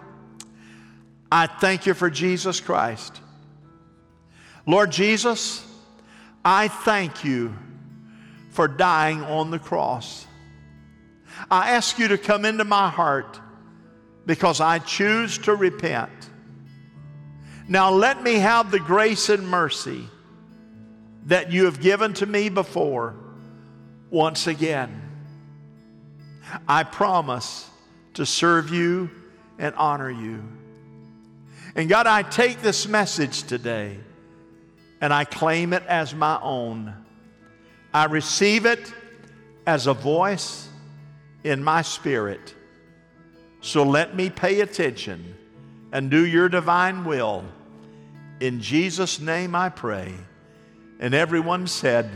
I 1.31 1.47
thank 1.47 1.87
you 1.87 1.95
for 1.95 2.11
Jesus 2.11 2.61
Christ. 2.61 3.21
Lord 4.67 4.91
Jesus, 4.91 5.65
I 6.45 6.67
thank 6.69 7.25
you 7.25 7.55
for 8.51 8.67
dying 8.67 9.23
on 9.23 9.53
the 9.53 9.59
cross. 9.61 10.27
I 11.49 11.71
ask 11.71 11.99
you 11.99 12.09
to 12.09 12.19
come 12.19 12.45
into 12.45 12.65
my 12.65 12.91
heart 12.91 13.39
because 14.27 14.61
I 14.61 14.81
choose 14.81 15.39
to 15.39 15.55
repent. 15.55 16.11
Now 17.69 17.91
let 17.91 18.23
me 18.23 18.35
have 18.35 18.71
the 18.71 18.81
grace 18.81 19.29
and 19.29 19.47
mercy 19.47 20.09
that 21.27 21.53
you 21.53 21.67
have 21.67 21.81
given 21.81 22.15
to 22.15 22.27
me 22.27 22.49
before 22.49 23.15
once 24.11 24.47
again. 24.47 25.03
I 26.67 26.83
promise 26.83 27.69
to 28.15 28.25
serve 28.25 28.71
you 28.71 29.11
and 29.59 29.75
honor 29.75 30.11
you. 30.11 30.43
And 31.75 31.91
God, 31.91 32.07
I 32.07 32.23
take 32.23 32.63
this 32.63 32.89
message 32.89 33.43
today 33.43 33.99
and 35.03 35.13
I 35.13 35.25
claim 35.25 35.75
it 35.75 35.83
as 35.87 36.15
my 36.15 36.41
own. 36.41 36.95
I 37.93 38.07
receive 38.07 38.65
it 38.65 38.93
as 39.67 39.87
a 39.87 39.95
voice 39.95 40.69
in 41.45 41.63
my 41.63 41.83
spirit. 41.83 42.55
So 43.61 43.83
let 43.83 44.17
me 44.17 44.31
pay 44.31 44.61
attention 44.61 45.37
and 45.93 46.11
do 46.11 46.25
your 46.25 46.49
divine 46.49 47.05
will. 47.05 47.45
In 48.41 48.61
Jesus' 48.61 49.21
name 49.21 49.55
I 49.55 49.69
pray. 49.69 50.15
And 51.01 51.15
everyone 51.15 51.67
said, 51.67 52.11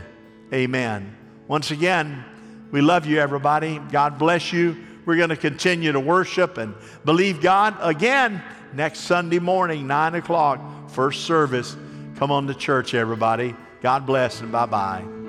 Amen. 0.53 1.15
Once 1.47 1.71
again, 1.71 2.23
we 2.71 2.81
love 2.81 3.05
you, 3.05 3.19
everybody. 3.19 3.79
God 3.91 4.17
bless 4.17 4.53
you. 4.53 4.77
We're 5.05 5.17
going 5.17 5.29
to 5.29 5.35
continue 5.35 5.91
to 5.91 5.99
worship 5.99 6.57
and 6.57 6.75
believe 7.03 7.41
God 7.41 7.75
again 7.81 8.41
next 8.73 8.99
Sunday 9.01 9.39
morning, 9.39 9.87
9 9.87 10.15
o'clock, 10.15 10.89
first 10.89 11.25
service. 11.25 11.75
Come 12.15 12.31
on 12.31 12.47
to 12.47 12.53
church, 12.53 12.93
everybody. 12.93 13.55
God 13.81 14.05
bless 14.05 14.41
and 14.41 14.51
bye 14.51 14.65
bye. 14.65 15.22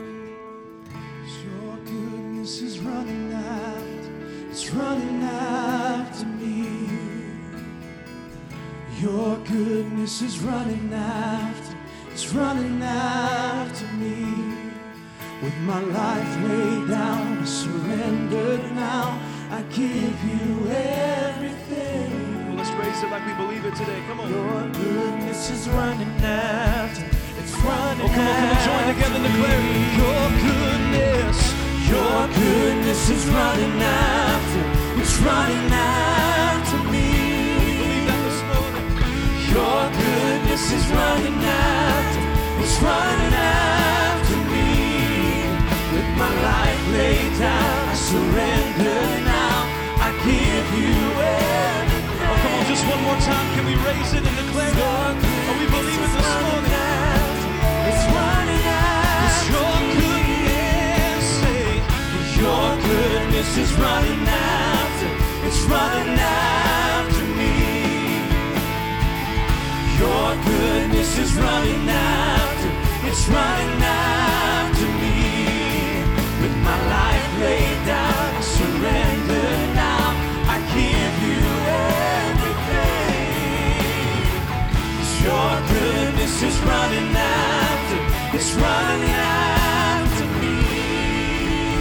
Your 9.05 9.37
goodness 9.45 10.23
is 10.23 10.38
running 10.38 10.90
after, 10.95 11.77
it's 12.11 12.33
running 12.33 12.81
after 12.83 13.87
me. 14.01 14.25
With 15.43 15.55
my 15.69 15.79
life 15.79 16.33
laid 16.49 16.88
down, 16.88 17.37
I 17.37 17.45
surrender 17.45 18.57
now. 18.73 19.21
I 19.51 19.61
give 19.64 20.17
you 20.25 20.71
everything. 20.71 22.47
Well, 22.47 22.57
let's 22.57 22.71
raise 22.81 23.03
it 23.03 23.11
like 23.11 23.27
we 23.27 23.35
believe 23.35 23.67
it 23.67 23.75
today. 23.77 24.03
Come 24.09 24.21
on. 24.21 24.31
Your 24.31 24.62
goodness 24.73 25.51
is 25.51 25.69
running 25.69 26.09
after, 26.25 27.05
it's 27.40 27.53
running 27.61 28.07
Oh, 28.07 28.14
come 28.17 28.27
on, 28.27 28.37
come 28.40 28.57
on, 28.57 28.64
join 28.64 28.85
together 28.95 29.17
and 29.21 29.27
declare. 29.29 29.61
Your 30.01 30.25
goodness, 30.49 31.38
your 31.93 32.21
goodness 32.40 33.11
is 33.11 33.27
running 33.29 33.83
after, 33.83 34.62
it's 34.99 35.19
running 35.19 35.71
after 35.71 36.90
me. 36.90 37.13
Your 39.55 39.87
goodness 39.87 40.64
is 40.73 40.85
running 40.90 41.38
after, 41.38 42.23
it's 42.59 42.77
running 42.83 43.35
after 43.38 44.37
me. 44.51 45.47
With 45.95 46.11
my 46.19 46.33
life 46.43 46.83
laid 46.90 47.38
down, 47.38 47.88
I 47.88 47.95
surrender 47.95 49.01
now. 49.23 49.59
I 50.03 50.11
give 50.27 50.69
you 50.75 50.99
everything. 51.23 52.27
Oh, 52.27 52.35
come 52.43 52.53
on, 52.59 52.67
just 52.67 52.83
one 52.83 53.03
more 53.07 53.14
time. 53.23 53.47
Can 53.55 53.64
we 53.71 53.77
raise 53.79 54.11
it 54.19 54.27
and 54.27 54.37
declare 54.43 54.75
it? 54.75 54.75
Oh, 54.75 55.55
we 55.55 55.67
believe 55.71 56.03
it 56.03 56.12
this 56.19 56.35
morning. 56.43 56.75
It's 57.95 58.05
running 58.11 58.64
after. 58.75 59.23
It's 59.23 59.38
your 59.55 59.75
goodness. 59.95 61.31
Your 62.43 62.67
goodness 62.90 63.51
is 63.62 63.71
running 63.79 64.19
after, 64.27 64.34
running 71.64 71.88
after, 71.88 72.70
it's 73.09 73.27
running 73.29 73.83
after 73.83 74.87
me. 75.00 76.03
With 76.42 76.57
my 76.62 76.79
life 76.88 77.40
laid 77.40 77.87
down, 77.87 78.35
I 78.37 78.40
surrender 78.40 79.48
now. 79.74 80.12
I 80.55 80.57
give 80.77 81.14
you 81.24 81.40
everything. 82.29 83.31
'Cause 84.96 85.14
Your 85.24 85.50
goodness 85.72 86.42
is 86.42 86.57
running 86.70 87.16
after, 87.16 87.98
it's 88.37 88.53
running 88.53 89.11
after 89.11 90.24
me. 90.40 90.57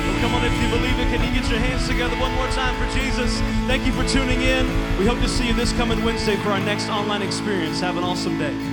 Oh, 0.07 0.15
come 0.21 0.33
on, 0.35 0.45
if 0.45 0.53
you 0.61 0.67
believe 0.69 0.97
it, 0.99 1.03
Can 1.13 1.21
you 1.23 1.31
get 1.39 1.47
your 1.47 1.59
hands 1.59 1.87
together 1.87 2.15
one 2.15 2.33
more 2.33 2.47
time 2.55 2.75
for 2.77 2.87
Jesus? 2.97 3.39
Thank 3.67 3.85
you 3.85 3.91
for 3.91 4.03
tuning 4.07 4.41
in. 4.41 4.65
We 4.97 5.05
hope 5.05 5.19
to 5.21 5.27
see 5.29 5.45
you 5.45 5.53
this 5.53 5.71
coming 5.73 6.03
Wednesday 6.03 6.37
for 6.37 6.49
our 6.49 6.59
next 6.61 6.89
online 6.89 7.21
experience. 7.21 7.79
Have 7.81 7.97
an 7.97 8.03
awesome 8.03 8.39
day. 8.39 8.72